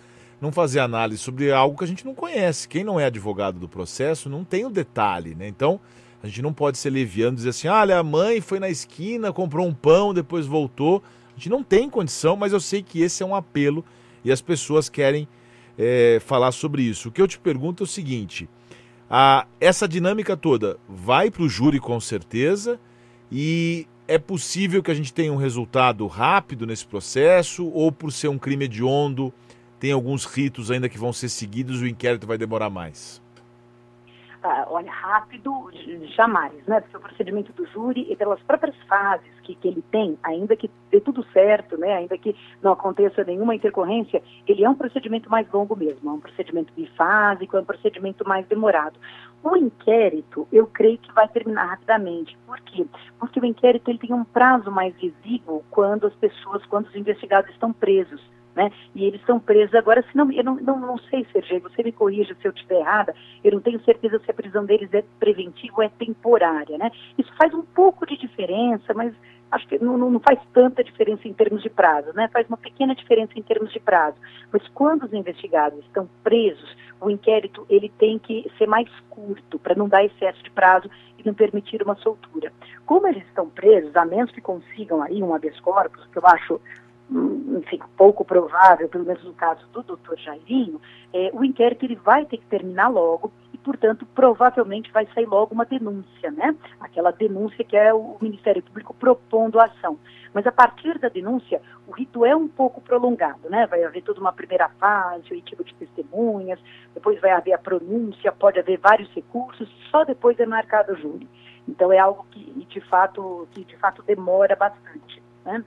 não 0.41 0.53
fazer 0.53 0.81
análise 0.81 1.23
sobre 1.23 1.51
algo 1.51 1.77
que 1.79 1.85
a 1.85 1.87
gente 1.89 2.05
não 2.05 2.15
conhece. 2.15 2.69
Quem 2.69 2.85
não 2.85 3.01
é 3.01 3.07
advogado 3.07 3.59
do 3.59 3.69
processo 3.69 4.29
não 4.29 4.45
tem 4.45 4.67
o 4.67 4.71
detalhe, 4.71 5.35
né? 5.35 5.49
Então, 5.49 5.81
a 6.25 6.27
gente 6.27 6.41
não 6.41 6.55
pode 6.55 6.79
ser 6.79 6.89
leviano 6.89 7.35
e 7.35 7.37
dizer 7.37 7.51
assim: 7.51 7.69
olha, 7.69 7.99
a 7.99 8.03
mãe 8.03 8.41
foi 8.41 8.59
na 8.59 8.71
esquina, 8.71 9.31
comprou 9.31 9.67
um 9.67 9.75
pão, 9.75 10.15
depois 10.15 10.47
voltou. 10.47 11.03
A 11.29 11.37
gente 11.37 11.51
não 11.51 11.63
tem 11.63 11.91
condição, 11.91 12.35
mas 12.35 12.55
eu 12.55 12.61
sei 12.61 12.83
que 12.83 13.03
esse 13.03 13.23
é 13.23 13.27
um 13.27 13.35
apelo 13.35 13.85
e 14.25 14.33
as 14.33 14.41
pessoas 14.41 14.89
querem 14.89 15.29
é, 15.77 16.19
falar 16.25 16.53
sobre 16.53 16.83
isso. 16.83 17.11
O 17.11 17.13
que 17.13 17.21
eu 17.21 17.29
te 17.29 17.39
pergunto 17.39 17.83
é 17.83 17.85
o 17.85 17.87
seguinte: 17.87 18.49
a, 19.11 19.47
essa 19.61 19.87
dinâmica 19.87 20.35
toda 20.35 20.79
vai 20.89 21.31
para 21.31 21.43
o 21.43 21.49
júri 21.49 21.79
com 21.79 22.01
certeza 22.01 22.81
e 23.31 23.87
é 24.09 24.17
possível 24.17 24.83
que 24.83 24.91
a 24.91 24.95
gente 24.95 25.13
tenha 25.13 25.31
um 25.31 25.37
resultado 25.37 26.07
rápido 26.07 26.67
nesse 26.67 26.87
processo 26.87 27.67
ou 27.67 27.93
por 27.93 28.11
ser 28.11 28.29
um 28.29 28.39
crime 28.39 28.65
hediondo 28.65 29.31
tem 29.79 29.93
alguns 29.93 30.25
ritos 30.25 30.71
ainda 30.71 30.89
que 30.89 30.97
vão 30.97 31.13
ser 31.13 31.29
seguidos, 31.29 31.83
o 31.83 31.87
inquérito 31.87 32.27
vai 32.27 32.39
demorar 32.39 32.71
mais? 32.71 33.21
Ah, 34.47 34.67
olha, 34.69 34.93
rápido, 34.93 35.71
jamais, 36.15 36.53
né? 36.67 36.79
Porque 36.83 36.99
o 36.99 37.01
procedimento 37.01 37.51
do 37.55 37.65
júri 37.69 38.07
e 38.13 38.15
pelas 38.15 38.39
próprias 38.43 38.77
fases 38.87 39.33
que, 39.43 39.55
que 39.55 39.67
ele 39.67 39.81
tem, 39.91 40.19
ainda 40.23 40.55
que 40.55 40.71
dê 40.91 41.01
tudo 41.01 41.25
certo, 41.33 41.79
né? 41.79 41.95
Ainda 41.95 42.19
que 42.19 42.37
não 42.63 42.73
aconteça 42.73 43.25
nenhuma 43.25 43.55
intercorrência, 43.55 44.23
ele 44.47 44.63
é 44.63 44.69
um 44.69 44.75
procedimento 44.75 45.31
mais 45.31 45.51
longo 45.51 45.75
mesmo, 45.75 46.11
é 46.11 46.13
um 46.13 46.21
procedimento 46.21 46.75
bifásico, 46.75 47.57
é 47.57 47.61
um 47.61 47.65
procedimento 47.65 48.29
mais 48.29 48.47
demorado. 48.47 49.01
O 49.43 49.57
inquérito, 49.57 50.47
eu 50.53 50.67
creio 50.67 50.99
que 50.99 51.11
vai 51.15 51.27
terminar 51.27 51.65
rapidamente. 51.65 52.37
Por 52.47 52.61
quê? 52.61 52.87
Porque 53.19 53.41
o 53.41 53.47
inquérito 53.47 53.91
ele 53.91 53.99
tem 53.99 54.13
um 54.13 54.25
prazo 54.25 54.71
mais 54.71 54.95
exíguo 55.03 55.65
quando 55.71 56.07
as 56.07 56.15
pessoas, 56.17 56.63
quando 56.67 56.89
os 56.89 56.95
investigados 56.95 57.51
estão 57.51 57.73
presos 57.73 58.21
né? 58.55 58.71
E 58.95 59.05
eles 59.05 59.21
estão 59.21 59.39
presos 59.41 59.75
agora, 59.75 60.03
se 60.03 60.17
não, 60.17 60.31
eu 60.31 60.45
não, 60.45 60.57
não, 60.57 60.79
não 60.79 60.99
sei, 60.99 61.27
Sergei, 61.33 61.59
você 61.61 61.83
me 61.83 61.93
corrija 61.93 62.35
se 62.35 62.47
eu 62.47 62.53
estiver 62.53 62.81
errada, 62.81 63.15
eu 63.43 63.53
não 63.53 63.61
tenho 63.61 63.83
certeza 63.85 64.19
se 64.19 64.31
a 64.31 64.35
prisão 64.35 64.65
deles 64.65 64.93
é 64.93 65.03
preventiva 65.19 65.75
ou 65.79 65.83
é 65.83 65.89
temporária, 65.89 66.79
né? 66.79 66.91
Isso 67.19 67.33
faz 67.37 67.53
um 67.53 67.63
pouco 67.63 68.07
de 68.07 68.17
diferença, 68.17 68.95
mas 68.95 69.15
acho 69.51 69.69
que 69.69 69.79
não, 69.79 69.97
não, 69.97 70.21
faz 70.21 70.39
tanta 70.53 70.83
diferença 70.83 71.29
em 71.29 71.33
termos 71.33 71.63
de 71.63 71.71
prazo, 71.71 72.13
né? 72.13 72.29
Faz 72.29 72.47
uma 72.49 72.57
pequena 72.57 72.95
diferença 72.95 73.33
em 73.37 73.43
termos 73.43 73.73
de 73.73 73.81
prazo. 73.81 74.17
Mas 74.53 74.67
quando 74.69 75.05
os 75.05 75.13
investigados 75.13 75.79
estão 75.81 76.09
presos, 76.23 76.77
o 77.01 77.11
inquérito 77.11 77.67
ele 77.69 77.89
tem 77.99 78.19
que 78.19 78.51
ser 78.59 78.67
mais 78.67 78.89
curto 79.11 79.59
para 79.59 79.75
não 79.75 79.89
dar 79.89 80.05
excesso 80.05 80.43
de 80.43 80.51
prazo 80.51 80.91
e 81.19 81.25
não 81.25 81.35
permitir 81.35 81.83
uma 81.83 81.95
soltura. 81.97 82.53
Como 82.85 83.07
eles 83.07 83.25
estão 83.27 83.49
presos, 83.49 83.95
a 83.97 84.05
menos 84.05 84.31
que 84.33 84.41
consigam 84.41 85.03
aí 85.03 85.23
um 85.23 85.35
habeas 85.35 85.59
corpus, 85.61 86.05
que 86.07 86.19
eu 86.19 86.27
acho 86.27 86.61
enfim, 87.11 87.79
pouco 87.97 88.25
provável, 88.25 88.89
pelo 88.89 89.05
menos 89.05 89.23
no 89.25 89.35
caso 89.35 89.67
do 89.69 89.83
doutor 89.83 90.19
Jairinho, 90.19 90.81
é, 91.13 91.31
o 91.33 91.45
inquérito 91.45 91.85
ele 91.85 91.97
vai 91.97 92.25
ter 92.25 92.39
que 92.39 92.47
terminar 92.47 92.89
logo 92.89 93.33
portanto, 93.65 94.07
provavelmente 94.15 94.93
vai 94.93 95.09
sair 95.15 95.25
logo 95.25 95.55
uma 95.55 95.65
denúncia, 95.65 96.31
né? 96.31 96.55
Aquela 96.79 97.11
denúncia 97.11 97.65
que 97.65 97.77
é 97.77 97.93
o 97.93 98.17
Ministério 98.21 98.63
Público 98.63 98.95
propondo 98.95 99.59
a 99.59 99.65
ação. 99.65 99.99
Mas 100.35 100.47
a 100.47 100.53
partir 100.53 100.99
da 100.99 101.09
denúncia, 101.09 101.63
o 101.89 101.93
rito 101.93 102.25
é 102.25 102.37
um 102.37 102.47
pouco 102.47 102.81
prolongado, 102.81 103.49
né? 103.49 103.67
Vai 103.67 103.83
haver 103.83 104.03
toda 104.03 104.21
uma 104.21 104.33
primeira 104.33 104.69
fase, 104.69 105.33
o 105.33 105.41
tipo 105.41 105.65
de 105.65 105.75
testemunhas, 105.75 106.61
depois 106.93 107.21
vai 107.21 107.31
haver 107.31 107.55
a 107.55 107.59
pronúncia, 107.59 108.31
pode 108.33 108.59
haver 108.59 108.79
vários 108.79 109.11
recursos, 109.13 109.69
só 109.91 110.05
depois 110.05 110.39
é 110.39 110.47
marcado 110.47 110.93
o 110.93 110.97
júri. 110.97 111.29
Então 111.67 111.91
é 111.91 111.99
algo 111.99 112.27
que 112.31 112.67
de 112.69 112.81
fato, 112.83 113.49
que 113.53 113.65
de 113.65 113.77
fato 113.79 114.03
demora 114.03 114.55
bastante, 114.55 115.23
né? 115.45 115.65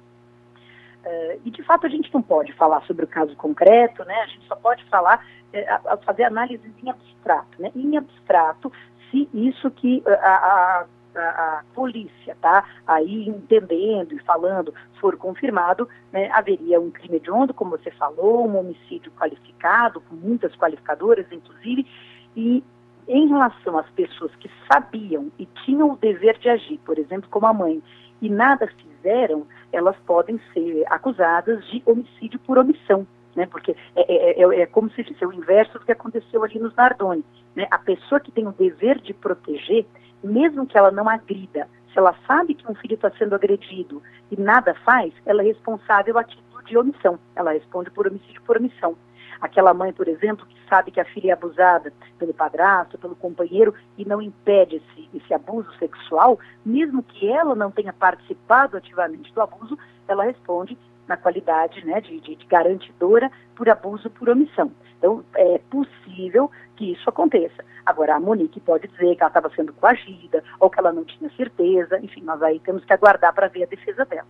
Uh, 1.08 1.40
e 1.46 1.52
de 1.52 1.64
fato 1.64 1.86
a 1.86 1.90
gente 1.90 2.14
não 2.14 2.22
pode 2.22 2.52
falar 2.54 2.82
sobre 2.82 3.06
o 3.06 3.08
caso 3.08 3.34
concreto, 3.38 4.04
né? 4.04 4.14
A 4.24 4.26
gente 4.26 4.46
só 4.46 4.58
pode 4.58 4.84
falar, 4.86 5.26
uh, 5.54 5.98
fazer 6.04 6.26
análises 6.26 6.70
em 6.84 6.90
abstrato, 6.90 7.62
né? 7.62 7.72
Em 7.74 7.96
abstrato, 7.96 8.70
se 9.10 9.30
isso 9.34 9.72
que 9.72 10.04
uh, 10.06 10.10
a, 10.10 10.86
a, 11.16 11.20
a, 11.20 11.64
polícia 11.74 12.36
tá 12.42 12.66
aí 12.86 13.26
entendendo 13.26 14.14
e 14.14 14.20
falando 14.20 14.74
for 15.00 15.16
confirmado, 15.16 15.88
né, 16.12 16.30
haveria 16.32 16.80
um 16.82 16.92
crime 16.92 17.18
hediondo, 17.18 17.54
como 17.54 17.72
você 17.72 17.92
falou, 17.92 18.46
um 18.46 18.58
homicídio 18.58 19.12
qualificado, 19.14 20.02
com 20.02 20.16
muitas 20.16 20.54
qualificadoras, 20.58 21.26
inclusive, 21.32 21.88
e 22.36 22.62
em 23.08 23.28
relação 23.28 23.78
às 23.78 23.90
pessoas 23.92 24.36
que 24.36 24.52
sabiam 24.70 25.32
e 25.40 25.46
tinham 25.64 25.92
o 25.92 25.96
dever 25.96 26.38
de 26.40 26.50
agir, 26.50 26.80
por 26.80 27.00
exemplo, 27.00 27.30
como 27.30 27.48
a 27.48 27.54
mãe, 27.54 27.82
e 28.22 28.30
nada 28.30 28.68
fizeram, 28.68 29.48
elas 29.72 29.96
podem 30.06 30.40
ser 30.54 30.84
acusadas 30.88 31.66
de 31.68 31.82
homicídio 31.86 32.40
por 32.40 32.58
omissão. 32.58 33.06
Né, 33.36 33.46
porque 33.46 33.76
é, 33.96 34.02
é, 34.12 34.42
é, 34.42 34.62
é 34.62 34.66
como 34.66 34.90
se 34.90 35.04
fosse 35.04 35.24
o 35.24 35.32
inverso 35.32 35.78
do 35.78 35.86
que 35.86 35.92
aconteceu 35.92 36.44
ali 36.44 36.58
nos 36.58 36.76
Nardoni. 36.76 37.24
Né? 37.56 37.68
A 37.70 37.78
pessoa 37.78 38.20
que 38.20 38.32
tem 38.32 38.48
o 38.48 38.52
dever 38.52 39.00
de 39.00 39.14
proteger, 39.14 39.86
mesmo 40.24 40.66
que 40.66 40.76
ela 40.76 40.90
não 40.90 41.08
agrida, 41.08 41.68
se 41.94 42.00
ela 42.00 42.16
sabe 42.26 42.56
que 42.56 42.70
um 42.72 42.74
filho 42.74 42.96
está 42.96 43.12
sendo 43.12 43.36
agredido 43.36 44.02
e 44.32 44.42
nada 44.42 44.74
faz, 44.84 45.14
ela 45.24 45.44
é 45.44 45.46
responsável 45.46 46.18
a 46.18 46.24
título 46.24 46.64
de 46.64 46.78
omissão. 46.78 47.20
Ela 47.36 47.52
responde 47.52 47.92
por 47.92 48.08
homicídio 48.08 48.42
por 48.42 48.58
omissão. 48.58 48.98
Aquela 49.40 49.74
mãe, 49.74 49.94
por 49.94 50.08
exemplo, 50.08 50.46
que 50.46 50.58
sabe 50.68 50.92
que 50.92 51.00
a 51.00 51.06
filha 51.06 51.32
é 51.32 51.34
abusada 51.34 51.94
pelo 52.18 52.34
padrasto, 52.34 52.98
pelo 52.98 53.16
companheiro 53.16 53.74
e 53.98 54.06
não 54.06 54.22
impede 54.22 54.78
esse, 54.78 55.10
esse 55.14 55.34
abuso 55.34 55.72
sexual, 55.78 56.40
mesmo 56.66 57.04
que 57.04 57.28
ela 57.30 57.56
não 57.56 57.72
tenha 57.72 57.94
participado 57.94 58.78
ativamente 58.78 59.34
do 59.34 59.42
abuso, 59.42 59.78
ela 60.08 60.24
responde 60.24 60.78
na 61.08 61.16
qualidade 61.16 61.86
né, 61.86 62.02
de, 62.02 62.20
de, 62.20 62.36
de 62.36 62.46
garantidora 62.46 63.32
por 63.56 63.70
abuso 63.70 64.10
por 64.10 64.30
omissão. 64.30 64.72
Então, 64.98 65.24
é 65.36 65.60
possível 65.70 66.52
que 66.76 66.92
isso 66.92 67.10
aconteça. 67.10 67.64
Agora, 67.86 68.16
a 68.16 68.20
Monique 68.20 68.60
pode 68.60 68.88
dizer 68.88 69.16
que 69.16 69.22
ela 69.22 69.30
estava 69.30 69.50
sendo 69.56 69.72
coagida 69.74 70.44
ou 70.60 70.70
que 70.70 70.80
ela 70.80 70.92
não 70.92 71.06
tinha 71.06 71.30
certeza. 71.38 72.00
Enfim, 72.00 72.22
nós 72.22 72.42
aí 72.42 72.60
temos 72.60 72.84
que 72.84 72.92
aguardar 72.92 73.34
para 73.34 73.48
ver 73.48 73.64
a 73.64 73.68
defesa 73.68 74.04
dela. 74.06 74.28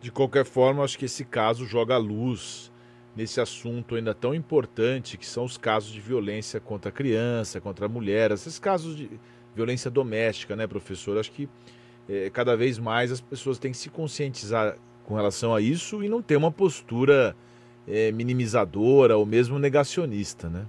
De 0.00 0.10
qualquer 0.10 0.44
forma, 0.44 0.82
acho 0.82 0.98
que 0.98 1.04
esse 1.04 1.24
caso 1.24 1.64
joga 1.64 1.96
luz 1.96 2.72
nesse 3.16 3.40
assunto 3.40 3.94
ainda 3.94 4.14
tão 4.14 4.34
importante 4.34 5.16
que 5.16 5.26
são 5.26 5.44
os 5.44 5.56
casos 5.56 5.92
de 5.92 6.00
violência 6.00 6.60
contra 6.60 6.88
a 6.88 6.92
criança, 6.92 7.60
contra 7.60 7.86
a 7.86 7.88
mulher, 7.88 8.30
esses 8.30 8.58
casos 8.58 8.96
de 8.96 9.08
violência 9.54 9.90
doméstica, 9.90 10.56
né, 10.56 10.66
professor? 10.66 11.18
Acho 11.18 11.30
que 11.30 11.48
é, 12.08 12.28
cada 12.30 12.56
vez 12.56 12.78
mais 12.78 13.12
as 13.12 13.20
pessoas 13.20 13.58
têm 13.58 13.70
que 13.70 13.76
se 13.76 13.88
conscientizar 13.88 14.76
com 15.04 15.14
relação 15.14 15.54
a 15.54 15.60
isso 15.60 16.02
e 16.02 16.08
não 16.08 16.20
ter 16.20 16.36
uma 16.36 16.50
postura 16.50 17.36
é, 17.86 18.10
minimizadora 18.10 19.16
ou 19.16 19.24
mesmo 19.24 19.58
negacionista, 19.58 20.48
né? 20.48 20.66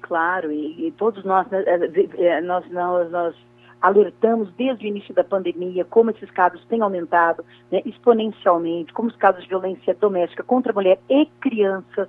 Claro, 0.00 0.52
e, 0.52 0.88
e 0.88 0.92
todos 0.92 1.24
nós, 1.24 1.48
né, 1.48 1.64
é, 1.66 2.40
nós, 2.40 2.70
nós, 2.70 3.10
nós 3.10 3.34
alertamos 3.82 4.50
desde 4.54 4.86
o 4.86 4.88
início 4.88 5.12
da 5.12 5.24
pandemia 5.24 5.84
como 5.84 6.10
esses 6.10 6.30
casos 6.30 6.64
têm 6.66 6.80
aumentado 6.80 7.44
né, 7.70 7.82
exponencialmente, 7.84 8.92
como 8.92 9.08
os 9.08 9.16
casos 9.16 9.42
de 9.42 9.48
violência 9.48 9.94
doméstica 9.94 10.44
contra 10.44 10.72
a 10.72 10.74
mulher 10.74 11.00
e 11.10 11.26
crianças 11.40 12.08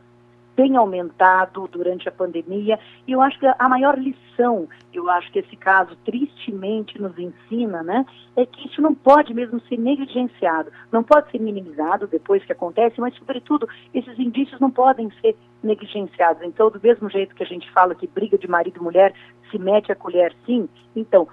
tem 0.56 0.76
aumentado 0.76 1.68
durante 1.72 2.08
a 2.08 2.12
pandemia 2.12 2.80
e 3.08 3.12
eu 3.12 3.22
acho 3.22 3.40
que 3.40 3.46
a 3.46 3.70
maior 3.70 3.98
lição, 3.98 4.68
eu 4.94 5.10
acho 5.10 5.32
que 5.32 5.40
esse 5.40 5.56
caso 5.56 5.96
tristemente 6.06 7.02
nos 7.02 7.18
ensina, 7.18 7.84
né, 7.84 8.06
é 8.36 8.46
que 8.46 8.68
isso 8.68 8.82
não 8.82 8.94
pode 8.94 9.34
mesmo 9.34 9.60
ser 9.62 9.78
negligenciado, 9.78 10.72
não 10.92 11.04
pode 11.04 11.32
ser 11.32 11.40
minimizado 11.40 12.08
depois 12.08 12.44
que 12.44 12.52
acontece, 12.52 13.00
mas 13.00 13.16
sobretudo 13.16 13.68
esses 13.94 14.18
indícios 14.18 14.60
não 14.60 14.72
podem 14.72 15.12
ser 15.22 15.36
negligenciados. 15.64 16.44
Então, 16.44 16.70
do 16.70 16.80
mesmo 16.82 17.10
jeito 17.10 17.36
que 17.36 17.44
a 17.44 17.48
gente 17.48 17.72
fala 17.72 17.96
que 17.96 18.08
briga 18.08 18.38
de 18.38 18.48
marido 18.48 18.80
e 18.80 18.84
mulher 18.84 19.14
se 19.50 19.58
mete 19.58 19.92
a 19.92 19.96
colher 19.96 20.34
sim, 20.46 20.68
então 20.96 21.28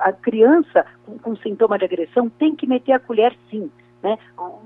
a 0.00 0.12
criança 0.12 0.84
com, 1.06 1.18
com 1.18 1.36
sintoma 1.36 1.78
de 1.78 1.84
agressão 1.84 2.28
tem 2.28 2.56
que 2.56 2.66
meter 2.66 2.92
a 2.92 2.98
colher 2.98 3.36
sim 3.50 3.70
né? 4.02 4.18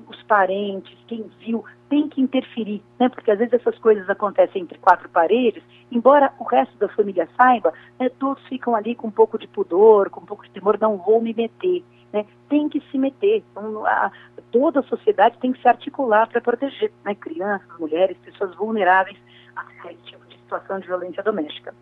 Os 0.08 0.22
parentes, 0.22 0.96
quem 1.06 1.24
viu, 1.40 1.64
tem 1.88 2.08
que 2.08 2.20
interferir, 2.20 2.82
né? 2.98 3.08
Porque 3.08 3.30
às 3.30 3.38
vezes 3.38 3.54
essas 3.54 3.78
coisas 3.78 4.08
acontecem 4.08 4.62
entre 4.62 4.78
quatro 4.78 5.08
paredes, 5.08 5.62
embora 5.90 6.32
o 6.38 6.44
resto 6.44 6.76
da 6.78 6.88
família 6.88 7.28
saiba, 7.36 7.72
né, 7.98 8.08
todos 8.18 8.42
ficam 8.48 8.74
ali 8.74 8.94
com 8.94 9.08
um 9.08 9.12
pouco 9.12 9.38
de 9.38 9.46
pudor, 9.46 10.10
com 10.10 10.20
um 10.20 10.26
pouco 10.26 10.44
de 10.44 10.50
temor, 10.50 10.78
não 10.80 10.96
vou 10.96 11.20
me 11.20 11.34
meter. 11.34 11.84
Né? 12.12 12.24
Tem 12.48 12.68
que 12.68 12.80
se 12.90 12.98
meter. 12.98 13.44
Então, 13.50 13.84
a, 13.84 14.10
toda 14.50 14.80
a 14.80 14.82
sociedade 14.84 15.36
tem 15.38 15.52
que 15.52 15.60
se 15.60 15.68
articular 15.68 16.28
para 16.28 16.40
proteger 16.40 16.92
né? 17.04 17.14
crianças, 17.14 17.68
mulheres, 17.78 18.16
pessoas 18.24 18.54
vulneráveis 18.56 19.18
a 19.54 19.92
esse 19.92 20.02
tipo 20.02 20.24
de 20.26 20.36
situação 20.36 20.78
de 20.78 20.86
violência 20.86 21.22
doméstica. 21.22 21.74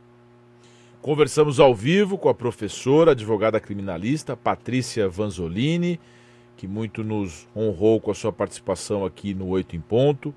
Conversamos 1.03 1.61
ao 1.61 1.75
vivo 1.75 2.17
com 2.17 2.31
a 2.31 2.35
professora, 2.35 3.11
advogada 3.11 3.61
criminalista 3.61 4.35
Patrícia 4.35 5.07
Vanzolini 5.07 6.01
que 6.57 6.67
muito 6.67 7.03
nos 7.03 7.49
honrou 7.55 8.01
com 8.01 8.11
a 8.11 8.15
sua 8.15 8.33
participação 8.33 9.05
aqui 9.05 9.35
no 9.35 9.49
Oito 9.49 9.77
em 9.77 9.81
Ponto. 9.81 10.35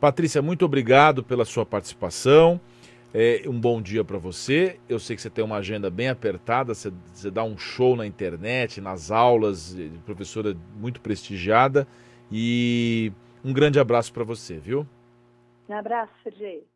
Patrícia, 0.00 0.42
muito 0.42 0.64
obrigado 0.64 1.22
pela 1.22 1.44
sua 1.44 1.64
participação. 1.64 2.60
É, 3.14 3.42
um 3.46 3.60
bom 3.60 3.80
dia 3.80 4.02
para 4.02 4.18
você. 4.18 4.80
Eu 4.88 4.98
sei 4.98 5.14
que 5.14 5.22
você 5.22 5.30
tem 5.30 5.44
uma 5.44 5.56
agenda 5.56 5.90
bem 5.90 6.08
apertada, 6.08 6.74
você, 6.74 6.90
você 7.12 7.30
dá 7.30 7.44
um 7.44 7.58
show 7.58 7.94
na 7.94 8.06
internet, 8.06 8.80
nas 8.80 9.10
aulas, 9.10 9.76
professora 10.04 10.56
muito 10.76 11.00
prestigiada. 11.00 11.86
E 12.30 13.12
um 13.44 13.52
grande 13.52 13.78
abraço 13.78 14.12
para 14.12 14.24
você, 14.24 14.58
viu? 14.58 14.86
Um 15.68 15.74
abraço, 15.74 16.12
Sergei. 16.22 16.71